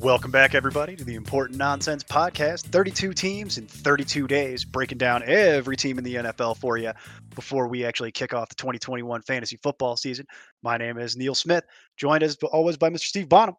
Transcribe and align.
Welcome 0.00 0.30
back, 0.30 0.54
everybody, 0.54 0.96
to 0.96 1.04
the 1.04 1.14
Important 1.14 1.58
Nonsense 1.58 2.02
Podcast. 2.02 2.62
32 2.62 3.12
teams 3.12 3.58
in 3.58 3.66
32 3.66 4.26
days, 4.26 4.64
breaking 4.64 4.96
down 4.96 5.22
every 5.26 5.76
team 5.76 5.98
in 5.98 6.04
the 6.04 6.14
NFL 6.14 6.56
for 6.56 6.78
you 6.78 6.92
before 7.34 7.68
we 7.68 7.84
actually 7.84 8.10
kick 8.10 8.32
off 8.32 8.48
the 8.48 8.54
2021 8.54 9.20
fantasy 9.20 9.58
football 9.62 9.98
season. 9.98 10.24
My 10.62 10.78
name 10.78 10.96
is 10.96 11.18
Neil 11.18 11.34
Smith, 11.34 11.64
joined 11.98 12.22
as 12.22 12.38
always 12.50 12.78
by 12.78 12.88
Mr. 12.88 13.00
Steve 13.00 13.28
Bonham. 13.28 13.56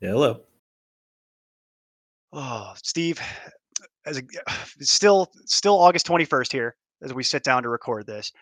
Hello. 0.00 0.40
Oh, 2.32 2.72
Steve, 2.82 3.20
as 4.04 4.18
a, 4.18 4.22
still 4.80 5.30
still 5.44 5.78
August 5.78 6.08
21st 6.08 6.50
here 6.50 6.74
as 7.04 7.14
we 7.14 7.22
sit 7.22 7.44
down 7.44 7.62
to 7.62 7.68
record 7.68 8.04
this. 8.04 8.32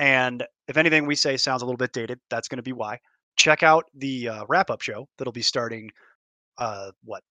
And 0.00 0.44
if 0.66 0.76
anything 0.76 1.06
we 1.06 1.14
say 1.14 1.36
sounds 1.36 1.62
a 1.62 1.64
little 1.64 1.76
bit 1.76 1.92
dated, 1.92 2.18
that's 2.28 2.48
going 2.48 2.56
to 2.56 2.62
be 2.64 2.72
why. 2.72 2.98
Check 3.36 3.62
out 3.62 3.84
the 3.94 4.30
uh, 4.30 4.44
wrap 4.48 4.68
up 4.68 4.80
show 4.80 5.06
that'll 5.16 5.32
be 5.32 5.42
starting 5.42 5.92
uh 6.58 6.90
what 7.04 7.22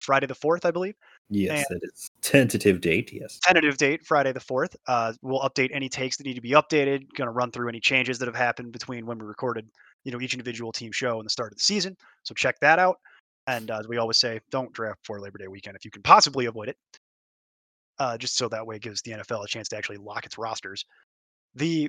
Friday 0.00 0.26
the 0.26 0.34
4th, 0.34 0.66
I 0.66 0.70
believe. 0.70 0.94
Yes, 1.30 1.66
that 1.68 1.80
is 1.82 2.10
tentative 2.20 2.80
date. 2.82 3.10
Yes. 3.12 3.38
Tentative 3.42 3.76
date 3.78 4.04
Friday 4.04 4.32
the 4.32 4.40
4th. 4.40 4.76
Uh 4.86 5.12
we'll 5.22 5.40
update 5.40 5.70
any 5.72 5.88
takes 5.88 6.16
that 6.16 6.26
need 6.26 6.34
to 6.34 6.40
be 6.40 6.50
updated, 6.50 7.06
going 7.16 7.26
to 7.26 7.32
run 7.32 7.50
through 7.50 7.68
any 7.68 7.80
changes 7.80 8.18
that 8.18 8.26
have 8.26 8.36
happened 8.36 8.72
between 8.72 9.06
when 9.06 9.18
we 9.18 9.24
recorded, 9.24 9.66
you 10.04 10.12
know, 10.12 10.20
each 10.20 10.34
individual 10.34 10.72
team 10.72 10.92
show 10.92 11.18
and 11.18 11.26
the 11.26 11.30
start 11.30 11.52
of 11.52 11.58
the 11.58 11.64
season. 11.64 11.96
So 12.22 12.34
check 12.34 12.58
that 12.60 12.78
out. 12.78 12.96
And 13.46 13.70
uh, 13.70 13.78
as 13.78 13.88
we 13.88 13.98
always 13.98 14.18
say, 14.18 14.40
don't 14.50 14.72
draft 14.72 15.02
before 15.02 15.20
Labor 15.20 15.38
Day 15.38 15.48
weekend 15.48 15.76
if 15.76 15.84
you 15.84 15.90
can 15.90 16.02
possibly 16.02 16.46
avoid 16.46 16.68
it. 16.68 16.76
Uh, 17.98 18.18
just 18.18 18.36
so 18.36 18.48
that 18.48 18.66
way 18.66 18.76
it 18.76 18.82
gives 18.82 19.02
the 19.02 19.12
NFL 19.12 19.44
a 19.44 19.46
chance 19.46 19.68
to 19.68 19.76
actually 19.76 19.98
lock 19.98 20.26
its 20.26 20.38
rosters. 20.38 20.84
The 21.54 21.88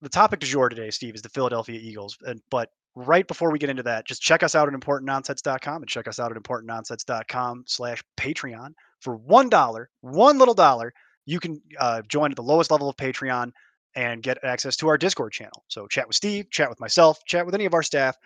the 0.00 0.08
topic 0.08 0.40
du 0.40 0.46
jour 0.46 0.68
today, 0.68 0.90
Steve, 0.90 1.14
is 1.14 1.22
the 1.22 1.28
Philadelphia 1.28 1.78
Eagles. 1.80 2.16
And 2.22 2.40
but 2.50 2.70
right 2.94 3.26
before 3.26 3.50
we 3.50 3.58
get 3.58 3.70
into 3.70 3.82
that, 3.82 4.06
just 4.06 4.22
check 4.22 4.42
us 4.42 4.54
out 4.54 4.68
at 4.68 4.78
importantnonsense.com 4.78 5.82
and 5.82 5.88
check 5.88 6.06
us 6.08 6.18
out 6.18 6.30
at 6.30 6.42
importantnonsense.com 6.42 7.64
slash 7.66 8.02
Patreon. 8.16 8.72
For 9.00 9.16
one 9.16 9.48
dollar, 9.48 9.90
one 10.00 10.38
little 10.38 10.54
dollar, 10.54 10.92
you 11.26 11.40
can 11.40 11.60
uh, 11.78 12.02
join 12.08 12.30
at 12.30 12.36
the 12.36 12.42
lowest 12.42 12.70
level 12.70 12.88
of 12.88 12.96
Patreon 12.96 13.52
and 13.96 14.22
get 14.22 14.38
access 14.42 14.76
to 14.76 14.88
our 14.88 14.98
Discord 14.98 15.32
channel. 15.32 15.64
So 15.68 15.86
chat 15.86 16.06
with 16.06 16.16
Steve, 16.16 16.50
chat 16.50 16.68
with 16.68 16.80
myself, 16.80 17.18
chat 17.26 17.44
with 17.46 17.54
any 17.54 17.64
of 17.64 17.74
our 17.74 17.82
staff, 17.82 18.16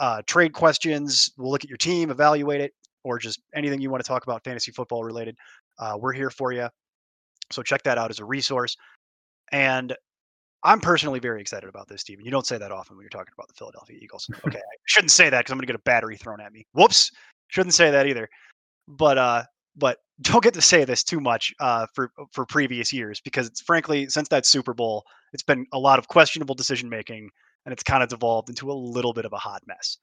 uh, 0.00 0.22
trade 0.26 0.52
questions. 0.52 1.32
We'll 1.36 1.50
look 1.50 1.64
at 1.64 1.70
your 1.70 1.78
team, 1.78 2.10
evaluate 2.10 2.60
it, 2.60 2.72
or 3.04 3.18
just 3.18 3.40
anything 3.54 3.80
you 3.80 3.90
want 3.90 4.02
to 4.02 4.08
talk 4.08 4.22
about 4.24 4.44
fantasy 4.44 4.70
football 4.70 5.02
related. 5.04 5.36
Uh, 5.78 5.96
we're 5.98 6.12
here 6.12 6.30
for 6.30 6.52
you. 6.52 6.68
So 7.50 7.62
check 7.62 7.82
that 7.84 7.98
out 7.98 8.10
as 8.10 8.18
a 8.18 8.24
resource. 8.24 8.76
And 9.50 9.96
I'm 10.64 10.80
personally 10.80 11.20
very 11.20 11.40
excited 11.40 11.68
about 11.68 11.88
this, 11.88 12.00
Steven. 12.00 12.24
You 12.24 12.30
don't 12.30 12.46
say 12.46 12.58
that 12.58 12.72
often 12.72 12.96
when 12.96 13.04
you're 13.04 13.10
talking 13.10 13.32
about 13.36 13.48
the 13.48 13.54
Philadelphia 13.54 13.98
Eagles. 14.00 14.28
Okay, 14.46 14.58
I 14.58 14.76
shouldn't 14.86 15.10
say 15.10 15.30
that 15.30 15.40
because 15.40 15.52
I'm 15.52 15.58
going 15.58 15.66
to 15.66 15.72
get 15.72 15.76
a 15.76 15.84
battery 15.84 16.16
thrown 16.16 16.40
at 16.40 16.52
me. 16.52 16.66
Whoops, 16.72 17.10
shouldn't 17.48 17.74
say 17.74 17.90
that 17.90 18.06
either. 18.06 18.28
But 18.88 19.18
uh, 19.18 19.42
but 19.76 19.98
don't 20.22 20.42
get 20.42 20.54
to 20.54 20.62
say 20.62 20.84
this 20.84 21.04
too 21.04 21.20
much 21.20 21.54
uh, 21.60 21.86
for 21.94 22.10
for 22.32 22.44
previous 22.46 22.92
years 22.92 23.20
because 23.20 23.46
it's 23.46 23.60
frankly 23.60 24.08
since 24.08 24.28
that 24.28 24.46
Super 24.46 24.74
Bowl, 24.74 25.04
it's 25.32 25.42
been 25.42 25.66
a 25.72 25.78
lot 25.78 25.98
of 25.98 26.08
questionable 26.08 26.54
decision 26.54 26.88
making, 26.88 27.28
and 27.64 27.72
it's 27.72 27.82
kind 27.82 28.02
of 28.02 28.08
devolved 28.08 28.48
into 28.48 28.70
a 28.70 28.74
little 28.74 29.12
bit 29.12 29.24
of 29.24 29.32
a 29.32 29.38
hot 29.38 29.62
mess. 29.66 29.98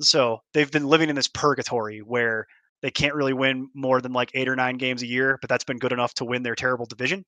So 0.00 0.40
they've 0.54 0.70
been 0.70 0.86
living 0.86 1.10
in 1.10 1.16
this 1.16 1.28
purgatory 1.28 2.00
where 2.00 2.46
they 2.80 2.90
can't 2.90 3.14
really 3.14 3.34
win 3.34 3.68
more 3.74 4.00
than 4.00 4.12
like 4.12 4.30
eight 4.34 4.48
or 4.48 4.56
nine 4.56 4.76
games 4.76 5.02
a 5.02 5.06
year, 5.06 5.38
but 5.40 5.48
that's 5.48 5.64
been 5.64 5.78
good 5.78 5.92
enough 5.92 6.14
to 6.14 6.24
win 6.24 6.42
their 6.42 6.54
terrible 6.54 6.86
division. 6.86 7.24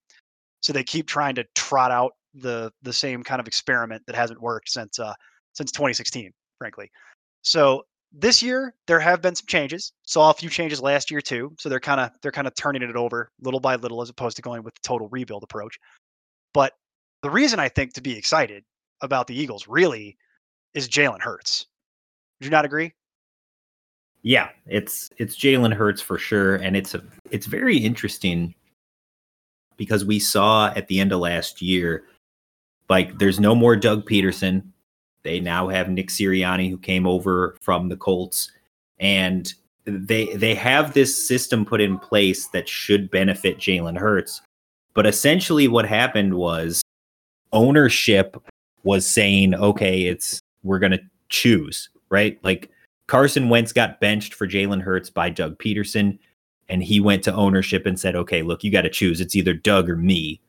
So 0.65 0.73
they 0.73 0.83
keep 0.83 1.07
trying 1.07 1.35
to 1.35 1.45
trot 1.55 1.91
out 1.91 2.13
the 2.33 2.73
the 2.83 2.93
same 2.93 3.23
kind 3.23 3.39
of 3.39 3.47
experiment 3.47 4.03
that 4.07 4.17
hasn't 4.17 4.41
worked 4.41 4.71
since 4.71 4.99
uh 4.99 5.13
since 5.53 5.71
2016, 5.71 6.33
frankly. 6.59 6.91
So 7.43 7.85
this 8.13 8.43
year 8.43 8.75
there 8.87 8.99
have 8.99 9.21
been 9.21 9.35
some 9.35 9.47
changes. 9.47 9.93
Saw 10.05 10.31
a 10.31 10.35
few 10.35 10.49
changes 10.49 10.81
last 10.81 11.11
year 11.11 11.21
too. 11.21 11.55
So 11.59 11.69
they're 11.69 11.81
kind 11.81 12.01
of 12.01 12.11
they're 12.23 12.33
kind 12.33 12.47
of 12.47 12.55
turning 12.55 12.81
it 12.83 12.97
over 12.97 13.31
little 13.43 13.61
by 13.61 13.77
little 13.77 14.01
as 14.01 14.09
opposed 14.09 14.37
to 14.37 14.43
going 14.43 14.63
with 14.63 14.75
the 14.75 14.81
total 14.83 15.09
rebuild 15.11 15.43
approach. 15.43 15.79
But 16.55 16.73
the 17.23 17.31
reason 17.31 17.61
I 17.61 17.69
think 17.69 17.93
to 17.95 18.01
be 18.01 18.17
excited 18.17 18.65
about 19.03 19.27
the 19.27 19.39
Eagles 19.39 19.69
really 19.69 20.17
is 20.73 20.89
Jalen 20.89 21.21
Hurts. 21.21 21.67
Would 22.41 22.47
you 22.47 22.51
not 22.51 22.65
agree? 22.65 22.95
Yeah, 24.23 24.49
it's 24.67 25.11
it's 25.19 25.37
Jalen 25.37 25.75
Hurts 25.75 26.01
for 26.01 26.17
sure, 26.17 26.57
and 26.57 26.75
it's 26.75 26.95
a 26.95 27.03
it's 27.31 27.45
very 27.45 27.77
interesting 27.77 28.55
because 29.77 30.05
we 30.05 30.19
saw 30.19 30.73
at 30.75 30.89
the 30.89 31.01
end 31.01 31.13
of 31.13 31.21
last 31.21 31.63
year, 31.63 32.05
like 32.89 33.19
there's 33.19 33.41
no 33.41 33.55
more 33.55 33.77
Doug 33.77 34.09
Pederson. 34.09 34.63
They 35.23 35.41
now 35.41 35.69
have 35.69 35.89
Nick 35.89 36.09
Sirianni 36.09 36.69
who 36.69 36.79
came 36.79 37.07
over 37.07 37.57
from 37.61 37.89
the 37.89 37.97
Colts, 37.97 38.51
and 38.99 39.53
they 39.85 40.35
they 40.37 40.55
have 40.55 40.95
this 40.95 41.27
system 41.27 41.65
put 41.65 41.81
in 41.81 41.99
place 41.99 42.49
that 42.49 42.69
should 42.69 43.11
benefit 43.11 43.59
Jalen 43.59 43.99
Hurts. 43.99 44.43
But 44.95 45.07
essentially, 45.07 45.69
what 45.69 45.87
happened 45.87 46.35
was 46.35 46.83
ownership 47.53 48.37
was 48.83 49.07
saying, 49.07 49.55
okay, 49.55 50.05
it's 50.05 50.41
we're 50.63 50.79
gonna 50.79 51.01
choose, 51.31 51.89
right? 52.11 52.39
Like 52.45 52.71
Carson 53.07 53.49
Wentz 53.49 53.73
got 53.73 54.01
benched 54.01 54.35
for 54.35 54.47
Jalen 54.47 54.83
Hurts 54.83 55.11
by 55.11 55.31
Doug 55.31 55.59
Pederson, 55.59 56.19
and 56.69 56.83
he 56.83 57.01
went 57.01 57.23
to 57.25 57.35
ownership 57.35 57.87
and 57.87 57.99
said, 57.99 58.17
okay, 58.17 58.43
look, 58.43 58.65
you 58.65 58.71
got 58.71 58.83
to 58.83 58.91
choose. 58.91 59.21
It's 59.21 59.37
either 59.37 59.55
Doug 59.55 59.89
or 59.89 59.97
me. 59.97 60.41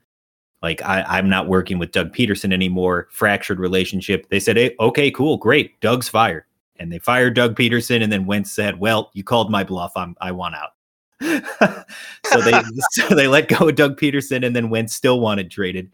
Like 0.62 0.82
I, 0.84 1.04
I'm 1.04 1.30
not 1.30 1.48
working 1.48 1.78
with 1.78 1.92
Doug 1.92 2.14
Pederson 2.14 2.54
anymore. 2.54 3.08
Fractured 3.12 3.60
relationship. 3.60 4.30
They 4.30 4.40
said, 4.40 4.58
hey, 4.58 4.76
okay, 4.80 5.12
cool, 5.12 5.38
great. 5.38 5.80
Doug's 5.82 6.10
fired, 6.10 6.46
and 6.78 6.92
they 6.92 7.00
fired 7.00 7.36
Doug 7.36 7.56
Pederson. 7.56 8.02
And 8.02 8.12
then 8.12 8.26
Wentz 8.26 8.52
said, 8.52 8.80
well, 8.80 9.12
you 9.14 9.24
called 9.24 9.52
my 9.52 9.64
bluff. 9.64 9.92
I'm 9.96 10.16
I 10.22 10.32
want 10.32 10.56
out. 10.56 10.72
so 12.26 12.42
they 12.42 12.62
so 12.92 13.14
they 13.14 13.28
let 13.28 13.48
go 13.48 13.70
of 13.70 13.76
Doug 13.76 14.00
Pederson, 14.00 14.46
and 14.46 14.56
then 14.56 14.70
Wentz 14.70 14.96
still 14.96 15.20
wanted 15.20 15.52
traded. 15.52 15.92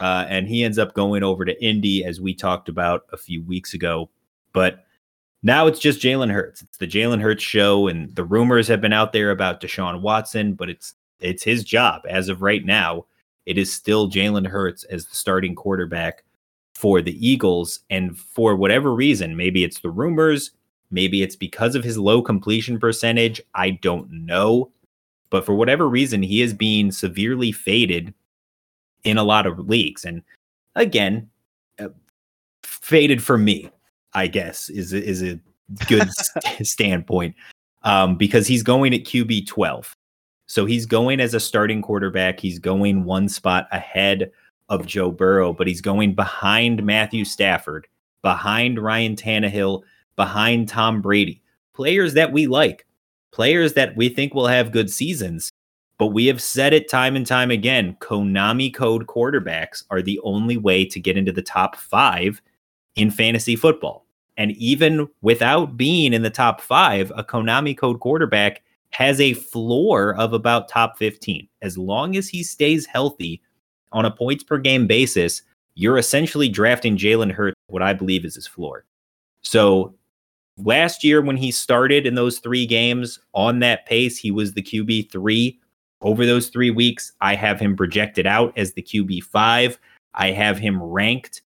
Uh, 0.00 0.26
and 0.28 0.46
he 0.46 0.62
ends 0.62 0.78
up 0.78 0.94
going 0.94 1.24
over 1.24 1.44
to 1.44 1.64
Indy, 1.64 2.04
as 2.04 2.20
we 2.20 2.32
talked 2.32 2.68
about 2.68 3.02
a 3.12 3.16
few 3.16 3.42
weeks 3.42 3.74
ago. 3.74 4.08
But 4.52 4.84
now 5.42 5.66
it's 5.66 5.78
just 5.78 6.00
Jalen 6.00 6.32
Hurts. 6.32 6.62
It's 6.62 6.78
the 6.78 6.86
Jalen 6.86 7.20
Hurts 7.20 7.42
show, 7.42 7.88
and 7.88 8.14
the 8.14 8.24
rumors 8.24 8.66
have 8.68 8.80
been 8.80 8.92
out 8.92 9.12
there 9.12 9.30
about 9.30 9.60
Deshaun 9.60 10.00
Watson, 10.00 10.54
but 10.54 10.68
it's 10.68 10.94
it's 11.20 11.42
his 11.42 11.64
job 11.64 12.02
as 12.08 12.28
of 12.28 12.42
right 12.42 12.64
now. 12.64 13.06
It 13.46 13.58
is 13.58 13.72
still 13.72 14.10
Jalen 14.10 14.46
Hurts 14.46 14.84
as 14.84 15.06
the 15.06 15.14
starting 15.14 15.54
quarterback 15.54 16.24
for 16.74 17.00
the 17.00 17.26
Eagles, 17.26 17.80
and 17.90 18.18
for 18.18 18.56
whatever 18.56 18.94
reason, 18.94 19.36
maybe 19.36 19.64
it's 19.64 19.80
the 19.80 19.90
rumors, 19.90 20.52
maybe 20.90 21.22
it's 21.22 21.36
because 21.36 21.74
of 21.74 21.84
his 21.84 21.98
low 21.98 22.20
completion 22.22 22.78
percentage. 22.78 23.40
I 23.54 23.70
don't 23.70 24.10
know, 24.10 24.70
but 25.30 25.46
for 25.46 25.54
whatever 25.54 25.88
reason, 25.88 26.22
he 26.22 26.42
is 26.42 26.52
being 26.52 26.92
severely 26.92 27.52
faded 27.52 28.12
in 29.04 29.18
a 29.18 29.24
lot 29.24 29.46
of 29.46 29.68
leagues, 29.68 30.04
and 30.04 30.22
again, 30.74 31.30
uh, 31.78 31.88
faded 32.64 33.22
for 33.22 33.38
me. 33.38 33.70
I 34.14 34.26
guess 34.26 34.68
is 34.68 34.92
a- 34.92 35.04
is 35.04 35.22
a 35.22 35.38
good 35.86 36.10
st- 36.10 36.66
standpoint 36.66 37.34
um, 37.82 38.16
because 38.16 38.46
he's 38.46 38.62
going 38.62 38.94
at 38.94 39.04
QB 39.04 39.46
twelve, 39.46 39.96
so 40.46 40.64
he's 40.64 40.86
going 40.86 41.20
as 41.20 41.34
a 41.34 41.40
starting 41.40 41.82
quarterback. 41.82 42.40
He's 42.40 42.58
going 42.58 43.04
one 43.04 43.28
spot 43.28 43.68
ahead 43.72 44.30
of 44.68 44.86
Joe 44.86 45.10
Burrow, 45.10 45.52
but 45.52 45.66
he's 45.66 45.80
going 45.80 46.14
behind 46.14 46.82
Matthew 46.82 47.24
Stafford, 47.24 47.86
behind 48.22 48.78
Ryan 48.78 49.16
Tannehill, 49.16 49.82
behind 50.16 50.68
Tom 50.68 51.00
Brady, 51.00 51.42
players 51.74 52.14
that 52.14 52.32
we 52.32 52.46
like, 52.46 52.86
players 53.30 53.74
that 53.74 53.96
we 53.96 54.08
think 54.08 54.34
will 54.34 54.46
have 54.46 54.72
good 54.72 54.90
seasons. 54.90 55.50
But 55.98 56.08
we 56.08 56.26
have 56.26 56.40
said 56.40 56.72
it 56.72 56.88
time 56.88 57.16
and 57.16 57.26
time 57.26 57.50
again 57.50 57.96
Konami 58.00 58.72
code 58.72 59.06
quarterbacks 59.06 59.84
are 59.90 60.02
the 60.02 60.20
only 60.20 60.56
way 60.56 60.84
to 60.84 61.00
get 61.00 61.16
into 61.16 61.32
the 61.32 61.42
top 61.42 61.74
five 61.76 62.40
in 62.98 63.10
fantasy 63.10 63.56
football. 63.56 64.04
And 64.36 64.52
even 64.52 65.08
without 65.22 65.76
being 65.76 66.12
in 66.12 66.22
the 66.22 66.30
top 66.30 66.60
five, 66.60 67.10
a 67.16 67.24
Konami 67.24 67.76
code 67.76 68.00
quarterback 68.00 68.62
has 68.90 69.20
a 69.20 69.34
floor 69.34 70.14
of 70.16 70.32
about 70.32 70.68
top 70.68 70.98
15. 70.98 71.48
As 71.62 71.78
long 71.78 72.16
as 72.16 72.28
he 72.28 72.42
stays 72.42 72.86
healthy 72.86 73.40
on 73.92 74.04
a 74.04 74.10
points 74.10 74.44
per 74.44 74.58
game 74.58 74.86
basis, 74.86 75.42
you're 75.74 75.98
essentially 75.98 76.48
drafting 76.48 76.96
Jalen 76.96 77.32
Hurts, 77.32 77.56
what 77.68 77.82
I 77.82 77.92
believe 77.92 78.24
is 78.24 78.34
his 78.34 78.46
floor. 78.46 78.84
So 79.42 79.94
last 80.56 81.04
year 81.04 81.20
when 81.20 81.36
he 81.36 81.50
started 81.50 82.06
in 82.06 82.14
those 82.14 82.38
three 82.38 82.66
games 82.66 83.18
on 83.34 83.60
that 83.60 83.86
pace, 83.86 84.18
he 84.18 84.30
was 84.30 84.52
the 84.54 84.62
QB 84.62 85.10
three. 85.10 85.60
Over 86.00 86.26
those 86.26 86.48
three 86.48 86.70
weeks, 86.70 87.12
I 87.20 87.34
have 87.34 87.58
him 87.58 87.76
projected 87.76 88.26
out 88.26 88.56
as 88.56 88.72
the 88.72 88.82
QB 88.82 89.24
five. 89.24 89.78
I 90.14 90.30
have 90.30 90.58
him 90.58 90.82
ranked 90.82 91.42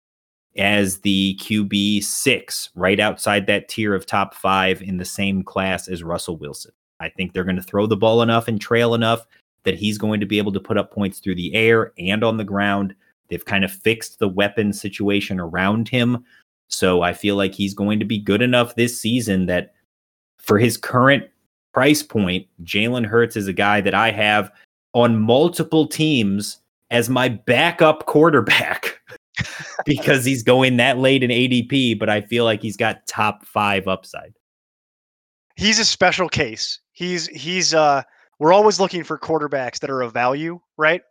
as 0.57 0.99
the 0.99 1.37
QB 1.39 2.03
six, 2.03 2.69
right 2.75 2.99
outside 2.99 3.47
that 3.47 3.69
tier 3.69 3.95
of 3.95 4.05
top 4.05 4.33
five 4.35 4.81
in 4.81 4.97
the 4.97 5.05
same 5.05 5.43
class 5.43 5.87
as 5.87 6.03
Russell 6.03 6.37
Wilson. 6.37 6.71
I 6.99 7.09
think 7.09 7.33
they're 7.33 7.43
going 7.43 7.55
to 7.55 7.61
throw 7.61 7.87
the 7.87 7.97
ball 7.97 8.21
enough 8.21 8.47
and 8.47 8.59
trail 8.59 8.93
enough 8.93 9.25
that 9.63 9.75
he's 9.75 9.97
going 9.97 10.19
to 10.19 10.25
be 10.25 10.37
able 10.37 10.51
to 10.51 10.59
put 10.59 10.77
up 10.77 10.91
points 10.91 11.19
through 11.19 11.35
the 11.35 11.53
air 11.53 11.93
and 11.97 12.23
on 12.23 12.37
the 12.37 12.43
ground. 12.43 12.95
They've 13.29 13.43
kind 13.43 13.63
of 13.63 13.71
fixed 13.71 14.19
the 14.19 14.27
weapon 14.27 14.73
situation 14.73 15.39
around 15.39 15.87
him. 15.87 16.25
So 16.67 17.01
I 17.01 17.13
feel 17.13 17.35
like 17.35 17.53
he's 17.53 17.73
going 17.73 17.99
to 17.99 18.05
be 18.05 18.17
good 18.17 18.41
enough 18.41 18.75
this 18.75 18.99
season 18.99 19.45
that 19.47 19.73
for 20.37 20.57
his 20.57 20.77
current 20.77 21.25
price 21.73 22.03
point, 22.03 22.47
Jalen 22.63 23.05
Hurts 23.05 23.35
is 23.35 23.47
a 23.47 23.53
guy 23.53 23.81
that 23.81 23.93
I 23.93 24.11
have 24.11 24.51
on 24.93 25.19
multiple 25.19 25.87
teams 25.87 26.57
as 26.89 27.09
my 27.09 27.29
backup 27.29 28.05
quarterback 28.05 28.99
because 29.85 30.25
he's 30.25 30.43
going 30.43 30.77
that 30.77 30.97
late 30.97 31.23
in 31.23 31.29
ADP, 31.29 31.99
but 31.99 32.09
I 32.09 32.21
feel 32.21 32.45
like 32.45 32.61
he's 32.61 32.77
got 32.77 33.07
top 33.07 33.45
five 33.45 33.87
upside. 33.87 34.33
He's 35.55 35.79
a 35.79 35.85
special 35.85 36.29
case. 36.29 36.79
He's 36.91 37.27
he's 37.27 37.73
uh 37.73 38.03
we're 38.39 38.53
always 38.53 38.79
looking 38.79 39.03
for 39.03 39.17
quarterbacks 39.17 39.79
that 39.79 39.89
are 39.89 40.01
of 40.01 40.13
value, 40.13 40.59
right? 40.77 41.01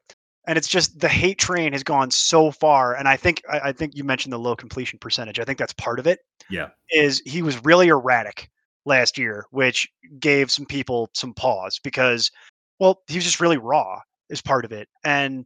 And 0.46 0.58
it's 0.58 0.68
just 0.68 0.98
the 0.98 1.08
hate 1.08 1.38
train 1.38 1.72
has 1.72 1.82
gone 1.82 2.10
so 2.10 2.50
far. 2.50 2.96
And 2.96 3.06
I 3.06 3.16
think 3.16 3.42
I, 3.48 3.60
I 3.68 3.72
think 3.72 3.94
you 3.94 4.04
mentioned 4.04 4.32
the 4.32 4.38
low 4.38 4.56
completion 4.56 4.98
percentage. 4.98 5.38
I 5.38 5.44
think 5.44 5.58
that's 5.58 5.72
part 5.74 5.98
of 5.98 6.06
it. 6.06 6.20
Yeah. 6.48 6.70
Is 6.90 7.22
he 7.24 7.42
was 7.42 7.64
really 7.64 7.88
erratic 7.88 8.50
last 8.84 9.18
year, 9.18 9.46
which 9.50 9.88
gave 10.18 10.50
some 10.50 10.66
people 10.66 11.10
some 11.14 11.34
pause 11.34 11.78
because, 11.82 12.30
well, 12.78 13.02
he 13.06 13.16
was 13.16 13.24
just 13.24 13.40
really 13.40 13.58
raw 13.58 14.00
is 14.30 14.40
part 14.40 14.64
of 14.64 14.72
it. 14.72 14.88
And 15.04 15.44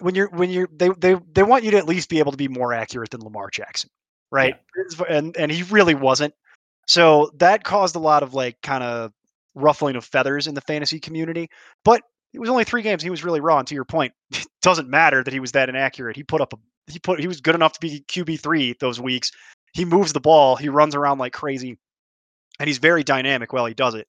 when 0.00 0.14
you're 0.14 0.28
when 0.30 0.50
you're 0.50 0.68
they 0.72 0.88
they 0.98 1.16
they 1.32 1.42
want 1.42 1.64
you 1.64 1.70
to 1.72 1.78
at 1.78 1.86
least 1.86 2.08
be 2.08 2.18
able 2.18 2.32
to 2.32 2.38
be 2.38 2.48
more 2.48 2.72
accurate 2.72 3.10
than 3.10 3.22
Lamar 3.22 3.50
Jackson, 3.50 3.90
right? 4.30 4.56
And 5.08 5.36
and 5.36 5.52
he 5.52 5.62
really 5.64 5.94
wasn't. 5.94 6.34
So 6.86 7.30
that 7.36 7.64
caused 7.64 7.96
a 7.96 8.00
lot 8.00 8.22
of 8.22 8.34
like 8.34 8.60
kind 8.62 8.82
of 8.82 9.12
ruffling 9.54 9.96
of 9.96 10.04
feathers 10.04 10.46
in 10.46 10.54
the 10.54 10.60
fantasy 10.62 10.98
community. 10.98 11.48
But 11.84 12.02
it 12.32 12.40
was 12.40 12.48
only 12.48 12.64
three 12.64 12.82
games. 12.82 13.02
He 13.02 13.10
was 13.10 13.24
really 13.24 13.40
raw. 13.40 13.58
And 13.58 13.68
to 13.68 13.74
your 13.74 13.84
point, 13.84 14.12
it 14.30 14.46
doesn't 14.62 14.88
matter 14.88 15.22
that 15.22 15.32
he 15.32 15.40
was 15.40 15.52
that 15.52 15.68
inaccurate. 15.68 16.16
He 16.16 16.22
put 16.22 16.40
up 16.40 16.52
a 16.52 16.56
he 16.90 16.98
put 16.98 17.20
he 17.20 17.28
was 17.28 17.40
good 17.40 17.54
enough 17.54 17.72
to 17.74 17.80
be 17.80 18.04
QB 18.08 18.40
three 18.40 18.74
those 18.80 19.00
weeks. 19.00 19.30
He 19.74 19.84
moves 19.84 20.12
the 20.12 20.20
ball. 20.20 20.56
He 20.56 20.68
runs 20.68 20.94
around 20.94 21.18
like 21.18 21.32
crazy, 21.32 21.78
and 22.58 22.68
he's 22.68 22.78
very 22.78 23.04
dynamic 23.04 23.52
while 23.52 23.66
he 23.66 23.74
does 23.74 23.94
it. 23.94 24.08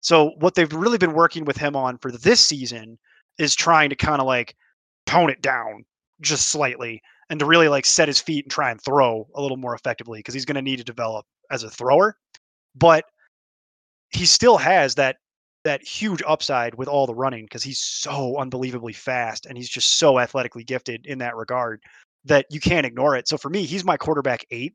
So 0.00 0.32
what 0.38 0.54
they've 0.54 0.72
really 0.72 0.98
been 0.98 1.12
working 1.12 1.44
with 1.44 1.56
him 1.56 1.74
on 1.74 1.98
for 1.98 2.12
this 2.12 2.40
season 2.40 2.98
is 3.38 3.54
trying 3.54 3.90
to 3.90 3.96
kind 3.96 4.20
of 4.20 4.26
like 4.26 4.54
tone 5.08 5.30
it 5.30 5.40
down 5.40 5.84
just 6.20 6.48
slightly 6.48 7.00
and 7.30 7.40
to 7.40 7.46
really 7.46 7.68
like 7.68 7.86
set 7.86 8.08
his 8.08 8.20
feet 8.20 8.44
and 8.44 8.52
try 8.52 8.70
and 8.70 8.80
throw 8.80 9.26
a 9.34 9.40
little 9.40 9.56
more 9.56 9.74
effectively 9.74 10.18
because 10.18 10.34
he's 10.34 10.44
going 10.44 10.56
to 10.56 10.62
need 10.62 10.76
to 10.76 10.84
develop 10.84 11.24
as 11.50 11.62
a 11.62 11.70
thrower. 11.70 12.16
But 12.74 13.04
he 14.10 14.26
still 14.26 14.58
has 14.58 14.94
that 14.96 15.16
that 15.64 15.82
huge 15.82 16.22
upside 16.26 16.74
with 16.74 16.88
all 16.88 17.06
the 17.06 17.14
running 17.14 17.44
because 17.44 17.62
he's 17.62 17.80
so 17.80 18.38
unbelievably 18.38 18.92
fast 18.92 19.46
and 19.46 19.56
he's 19.56 19.68
just 19.68 19.98
so 19.98 20.18
athletically 20.18 20.64
gifted 20.64 21.04
in 21.06 21.18
that 21.18 21.36
regard 21.36 21.80
that 22.24 22.46
you 22.50 22.60
can't 22.60 22.86
ignore 22.86 23.16
it. 23.16 23.28
So 23.28 23.36
for 23.36 23.50
me, 23.50 23.64
he's 23.64 23.84
my 23.84 23.96
quarterback 23.96 24.44
eight. 24.50 24.74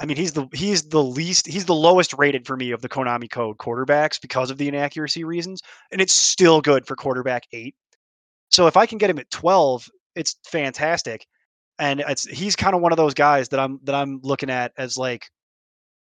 I 0.00 0.06
mean, 0.06 0.16
he's 0.16 0.32
the 0.32 0.46
he's 0.52 0.88
the 0.88 1.02
least 1.02 1.46
he's 1.46 1.64
the 1.64 1.74
lowest 1.74 2.14
rated 2.18 2.46
for 2.46 2.56
me 2.56 2.70
of 2.70 2.82
the 2.82 2.88
Konami 2.88 3.30
code 3.30 3.56
quarterbacks 3.58 4.20
because 4.20 4.50
of 4.50 4.58
the 4.58 4.68
inaccuracy 4.68 5.24
reasons, 5.24 5.60
and 5.90 6.00
it's 6.00 6.14
still 6.14 6.60
good 6.60 6.86
for 6.86 6.94
quarterback 6.94 7.44
eight. 7.52 7.74
So 8.50 8.66
if 8.66 8.76
I 8.76 8.86
can 8.86 8.98
get 8.98 9.10
him 9.10 9.18
at 9.18 9.30
twelve, 9.30 9.88
it's 10.14 10.36
fantastic, 10.46 11.26
and 11.78 12.00
it's 12.00 12.24
he's 12.24 12.56
kind 12.56 12.74
of 12.74 12.80
one 12.80 12.92
of 12.92 12.96
those 12.96 13.14
guys 13.14 13.48
that 13.50 13.60
I'm 13.60 13.80
that 13.84 13.94
I'm 13.94 14.20
looking 14.22 14.50
at 14.50 14.72
as 14.78 14.96
like 14.96 15.28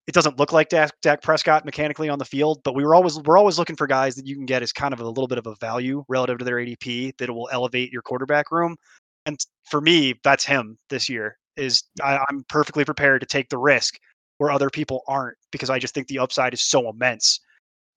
it 0.07 0.13
doesn't 0.13 0.39
look 0.39 0.53
like 0.53 0.69
Dak, 0.69 0.91
Dak, 1.01 1.21
Prescott 1.21 1.65
mechanically 1.65 2.07
on 2.07 2.17
the 2.17 2.25
field, 2.25 2.61
but 2.63 2.73
we 2.73 2.83
were 2.83 2.95
always 2.95 3.19
we're 3.19 3.37
always 3.37 3.59
looking 3.59 3.75
for 3.75 3.87
guys 3.87 4.15
that 4.15 4.25
you 4.25 4.35
can 4.35 4.45
get 4.45 4.63
as 4.63 4.71
kind 4.71 4.93
of 4.93 5.01
a 5.01 5.07
little 5.07 5.27
bit 5.27 5.37
of 5.37 5.47
a 5.47 5.55
value 5.55 6.03
relative 6.07 6.37
to 6.39 6.45
their 6.45 6.57
ADP 6.57 7.17
that 7.17 7.29
will 7.29 7.49
elevate 7.51 7.91
your 7.91 8.01
quarterback 8.01 8.49
room. 8.49 8.77
And 9.25 9.37
for 9.65 9.81
me, 9.81 10.15
that's 10.23 10.45
him 10.45 10.77
this 10.89 11.09
year. 11.09 11.37
Is 11.57 11.83
mm. 11.99 12.05
I, 12.05 12.23
I'm 12.29 12.45
perfectly 12.47 12.85
prepared 12.85 13.19
to 13.21 13.27
take 13.27 13.49
the 13.49 13.57
risk 13.57 13.99
where 14.37 14.51
other 14.51 14.69
people 14.69 15.01
aren't 15.07 15.37
because 15.51 15.69
I 15.69 15.77
just 15.77 15.93
think 15.93 16.07
the 16.07 16.19
upside 16.19 16.53
is 16.53 16.61
so 16.61 16.89
immense 16.89 17.41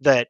that 0.01 0.29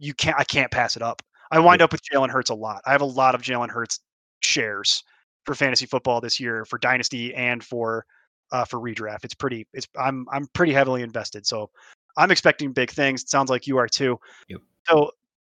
you 0.00 0.12
can't 0.14 0.38
I 0.38 0.44
can't 0.44 0.72
pass 0.72 0.96
it 0.96 1.02
up. 1.02 1.22
I 1.50 1.58
wind 1.58 1.82
up 1.82 1.92
with 1.92 2.02
Jalen 2.02 2.30
Hurts 2.30 2.50
a 2.50 2.54
lot. 2.54 2.82
I 2.86 2.92
have 2.92 3.00
a 3.00 3.06
lot 3.06 3.34
of 3.34 3.42
Jalen 3.42 3.70
Hurts 3.70 4.00
shares 4.40 5.02
for 5.44 5.54
fantasy 5.54 5.86
football 5.86 6.20
this 6.20 6.38
year 6.38 6.64
for 6.64 6.78
dynasty 6.78 7.34
and 7.34 7.62
for 7.62 8.04
uh, 8.52 8.64
for 8.64 8.78
redraft. 8.78 9.24
It's 9.24 9.34
pretty. 9.34 9.66
It's 9.72 9.86
I'm 9.98 10.26
I'm 10.32 10.46
pretty 10.52 10.72
heavily 10.72 11.02
invested, 11.02 11.46
so 11.46 11.70
I'm 12.16 12.30
expecting 12.30 12.72
big 12.72 12.90
things. 12.90 13.22
It 13.22 13.30
sounds 13.30 13.50
like 13.50 13.66
you 13.66 13.78
are 13.78 13.88
too. 13.88 14.18
Yep. 14.48 14.60
So 14.88 15.10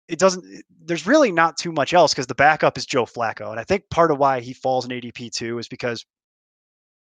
it 0.07 0.19
doesn't. 0.19 0.45
There's 0.85 1.07
really 1.07 1.31
not 1.31 1.57
too 1.57 1.71
much 1.71 1.93
else 1.93 2.13
because 2.13 2.27
the 2.27 2.35
backup 2.35 2.77
is 2.77 2.85
Joe 2.85 3.05
Flacco, 3.05 3.51
and 3.51 3.59
I 3.59 3.63
think 3.63 3.89
part 3.89 4.11
of 4.11 4.17
why 4.17 4.39
he 4.39 4.53
falls 4.53 4.85
in 4.85 4.91
ADP 4.91 5.31
too 5.31 5.59
is 5.59 5.67
because 5.67 6.05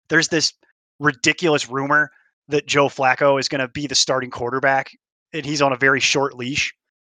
there's 0.08 0.28
this 0.28 0.52
ridiculous 0.98 1.68
rumor 1.68 2.10
that 2.48 2.66
Joe 2.66 2.88
Flacco 2.88 3.40
is 3.40 3.48
going 3.48 3.60
to 3.60 3.68
be 3.68 3.86
the 3.86 3.94
starting 3.94 4.30
quarterback, 4.30 4.90
and 5.32 5.44
he's 5.44 5.62
on 5.62 5.72
a 5.72 5.76
very 5.76 6.00
short 6.00 6.36
leash. 6.36 6.74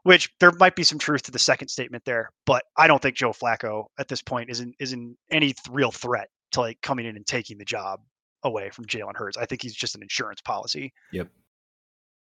Which 0.08 0.30
there 0.40 0.52
might 0.52 0.74
be 0.74 0.84
some 0.84 0.98
truth 0.98 1.24
to 1.24 1.30
the 1.30 1.38
second 1.38 1.68
statement 1.68 2.02
there, 2.06 2.30
but 2.46 2.64
I 2.78 2.86
don't 2.86 3.02
think 3.02 3.14
Joe 3.14 3.34
Flacco 3.34 3.88
at 3.98 4.08
this 4.08 4.22
point 4.22 4.48
is 4.48 4.60
in 4.60 4.72
is 4.78 4.94
in 4.94 5.18
any 5.30 5.54
real 5.70 5.90
threat 5.90 6.30
to 6.52 6.60
like 6.60 6.80
coming 6.80 7.04
in 7.04 7.14
and 7.14 7.26
taking 7.26 7.58
the 7.58 7.64
job 7.66 8.00
away 8.42 8.70
from 8.70 8.86
Jalen 8.86 9.16
Hurts. 9.16 9.36
I 9.36 9.44
think 9.44 9.60
he's 9.60 9.74
just 9.74 9.96
an 9.96 10.00
insurance 10.00 10.40
policy. 10.40 10.94
Yep. 11.12 11.28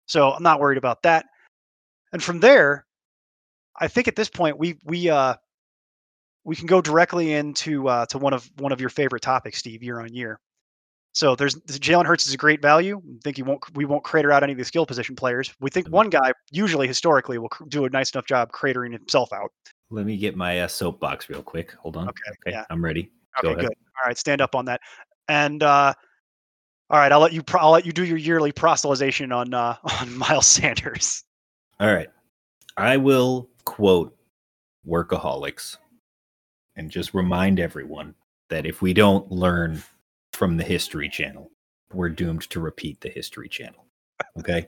So 0.06 0.30
I'm 0.30 0.44
not 0.44 0.60
worried 0.60 0.78
about 0.78 1.02
that. 1.02 1.26
And 2.12 2.22
from 2.22 2.38
there, 2.38 2.86
I 3.76 3.88
think 3.88 4.06
at 4.06 4.14
this 4.14 4.28
point 4.28 4.60
we 4.60 4.78
we 4.84 5.10
uh 5.10 5.34
we 6.44 6.54
can 6.54 6.66
go 6.66 6.80
directly 6.80 7.32
into 7.32 7.88
uh, 7.88 8.06
to 8.06 8.18
one 8.18 8.32
of 8.32 8.48
one 8.58 8.70
of 8.70 8.80
your 8.80 8.90
favorite 8.90 9.22
topics, 9.22 9.58
Steve, 9.58 9.82
year 9.82 9.98
on 9.98 10.14
year. 10.14 10.38
So 11.12 11.36
there's 11.36 11.56
Jalen 11.56 12.06
Hurts 12.06 12.26
is 12.26 12.32
a 12.32 12.38
great 12.38 12.62
value. 12.62 12.96
I 12.98 13.18
think 13.22 13.36
he 13.36 13.42
won't 13.42 13.62
we 13.76 13.84
won't 13.84 14.02
crater 14.02 14.32
out 14.32 14.42
any 14.42 14.52
of 14.52 14.58
the 14.58 14.64
skill 14.64 14.86
position 14.86 15.14
players. 15.14 15.52
We 15.60 15.70
think 15.70 15.88
one 15.88 16.08
guy 16.08 16.32
usually 16.50 16.86
historically 16.86 17.38
will 17.38 17.50
do 17.68 17.84
a 17.84 17.90
nice 17.90 18.10
enough 18.12 18.26
job 18.26 18.50
cratering 18.50 18.92
himself 18.92 19.32
out. 19.32 19.52
Let 19.90 20.06
me 20.06 20.16
get 20.16 20.36
my 20.36 20.60
uh, 20.60 20.68
soapbox 20.68 21.28
real 21.28 21.42
quick. 21.42 21.72
Hold 21.72 21.98
on. 21.98 22.08
Okay. 22.08 22.22
Okay, 22.30 22.56
yeah. 22.56 22.64
I'm 22.70 22.82
ready. 22.82 23.10
Okay, 23.38 23.48
Go 23.48 23.50
ahead. 23.50 23.60
good. 23.60 23.76
All 24.02 24.08
right, 24.08 24.16
stand 24.16 24.40
up 24.40 24.54
on 24.54 24.64
that. 24.64 24.80
And 25.28 25.62
uh, 25.62 25.92
all 26.88 26.98
right, 26.98 27.12
I'll 27.12 27.20
let 27.20 27.34
you. 27.34 27.42
Pro- 27.42 27.60
I'll 27.60 27.70
let 27.72 27.84
you 27.84 27.92
do 27.92 28.04
your 28.04 28.16
yearly 28.16 28.52
proselytization 28.52 29.34
on 29.36 29.52
uh, 29.52 29.76
on 30.00 30.16
Miles 30.16 30.46
Sanders. 30.46 31.24
All 31.78 31.92
right. 31.92 32.08
I 32.78 32.96
will 32.96 33.50
quote 33.64 34.16
Workaholics 34.86 35.76
and 36.76 36.90
just 36.90 37.12
remind 37.12 37.60
everyone 37.60 38.14
that 38.48 38.64
if 38.64 38.80
we 38.80 38.94
don't 38.94 39.30
learn 39.30 39.82
from 40.32 40.56
the 40.56 40.64
History 40.64 41.08
Channel, 41.08 41.50
we're 41.92 42.08
doomed 42.08 42.48
to 42.50 42.60
repeat 42.60 43.00
the 43.00 43.08
History 43.08 43.48
Channel. 43.48 43.86
Okay. 44.38 44.66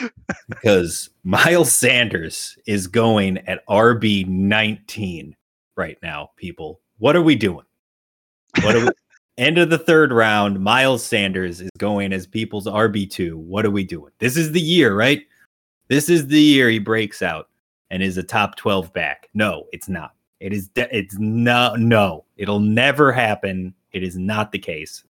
because 0.48 1.10
Miles 1.24 1.72
Sanders 1.72 2.56
is 2.66 2.86
going 2.86 3.38
at 3.46 3.66
RB 3.66 4.26
19 4.26 5.36
right 5.76 5.98
now, 6.02 6.30
people. 6.36 6.80
What 6.98 7.16
are 7.16 7.22
we 7.22 7.34
doing? 7.34 7.66
What 8.62 8.76
are 8.76 8.86
we? 8.86 8.90
End 9.38 9.56
of 9.56 9.70
the 9.70 9.78
third 9.78 10.12
round, 10.12 10.60
Miles 10.60 11.02
Sanders 11.02 11.62
is 11.62 11.70
going 11.78 12.12
as 12.12 12.26
people's 12.26 12.66
RB2. 12.66 13.34
What 13.34 13.64
are 13.64 13.70
we 13.70 13.82
doing? 13.82 14.12
This 14.18 14.36
is 14.36 14.52
the 14.52 14.60
year, 14.60 14.94
right? 14.94 15.22
This 15.88 16.10
is 16.10 16.26
the 16.26 16.40
year 16.40 16.68
he 16.68 16.78
breaks 16.78 17.22
out 17.22 17.48
and 17.90 18.02
is 18.02 18.18
a 18.18 18.22
top 18.22 18.56
12 18.56 18.92
back. 18.92 19.28
No, 19.32 19.64
it's 19.72 19.88
not. 19.88 20.14
It 20.40 20.52
is 20.52 20.68
de- 20.68 20.94
it's 20.94 21.16
no 21.18 21.74
no. 21.76 22.24
It'll 22.36 22.60
never 22.60 23.12
happen. 23.12 23.74
It 23.92 24.02
is 24.02 24.16
not 24.16 24.52
the 24.52 24.58
case. 24.58 25.04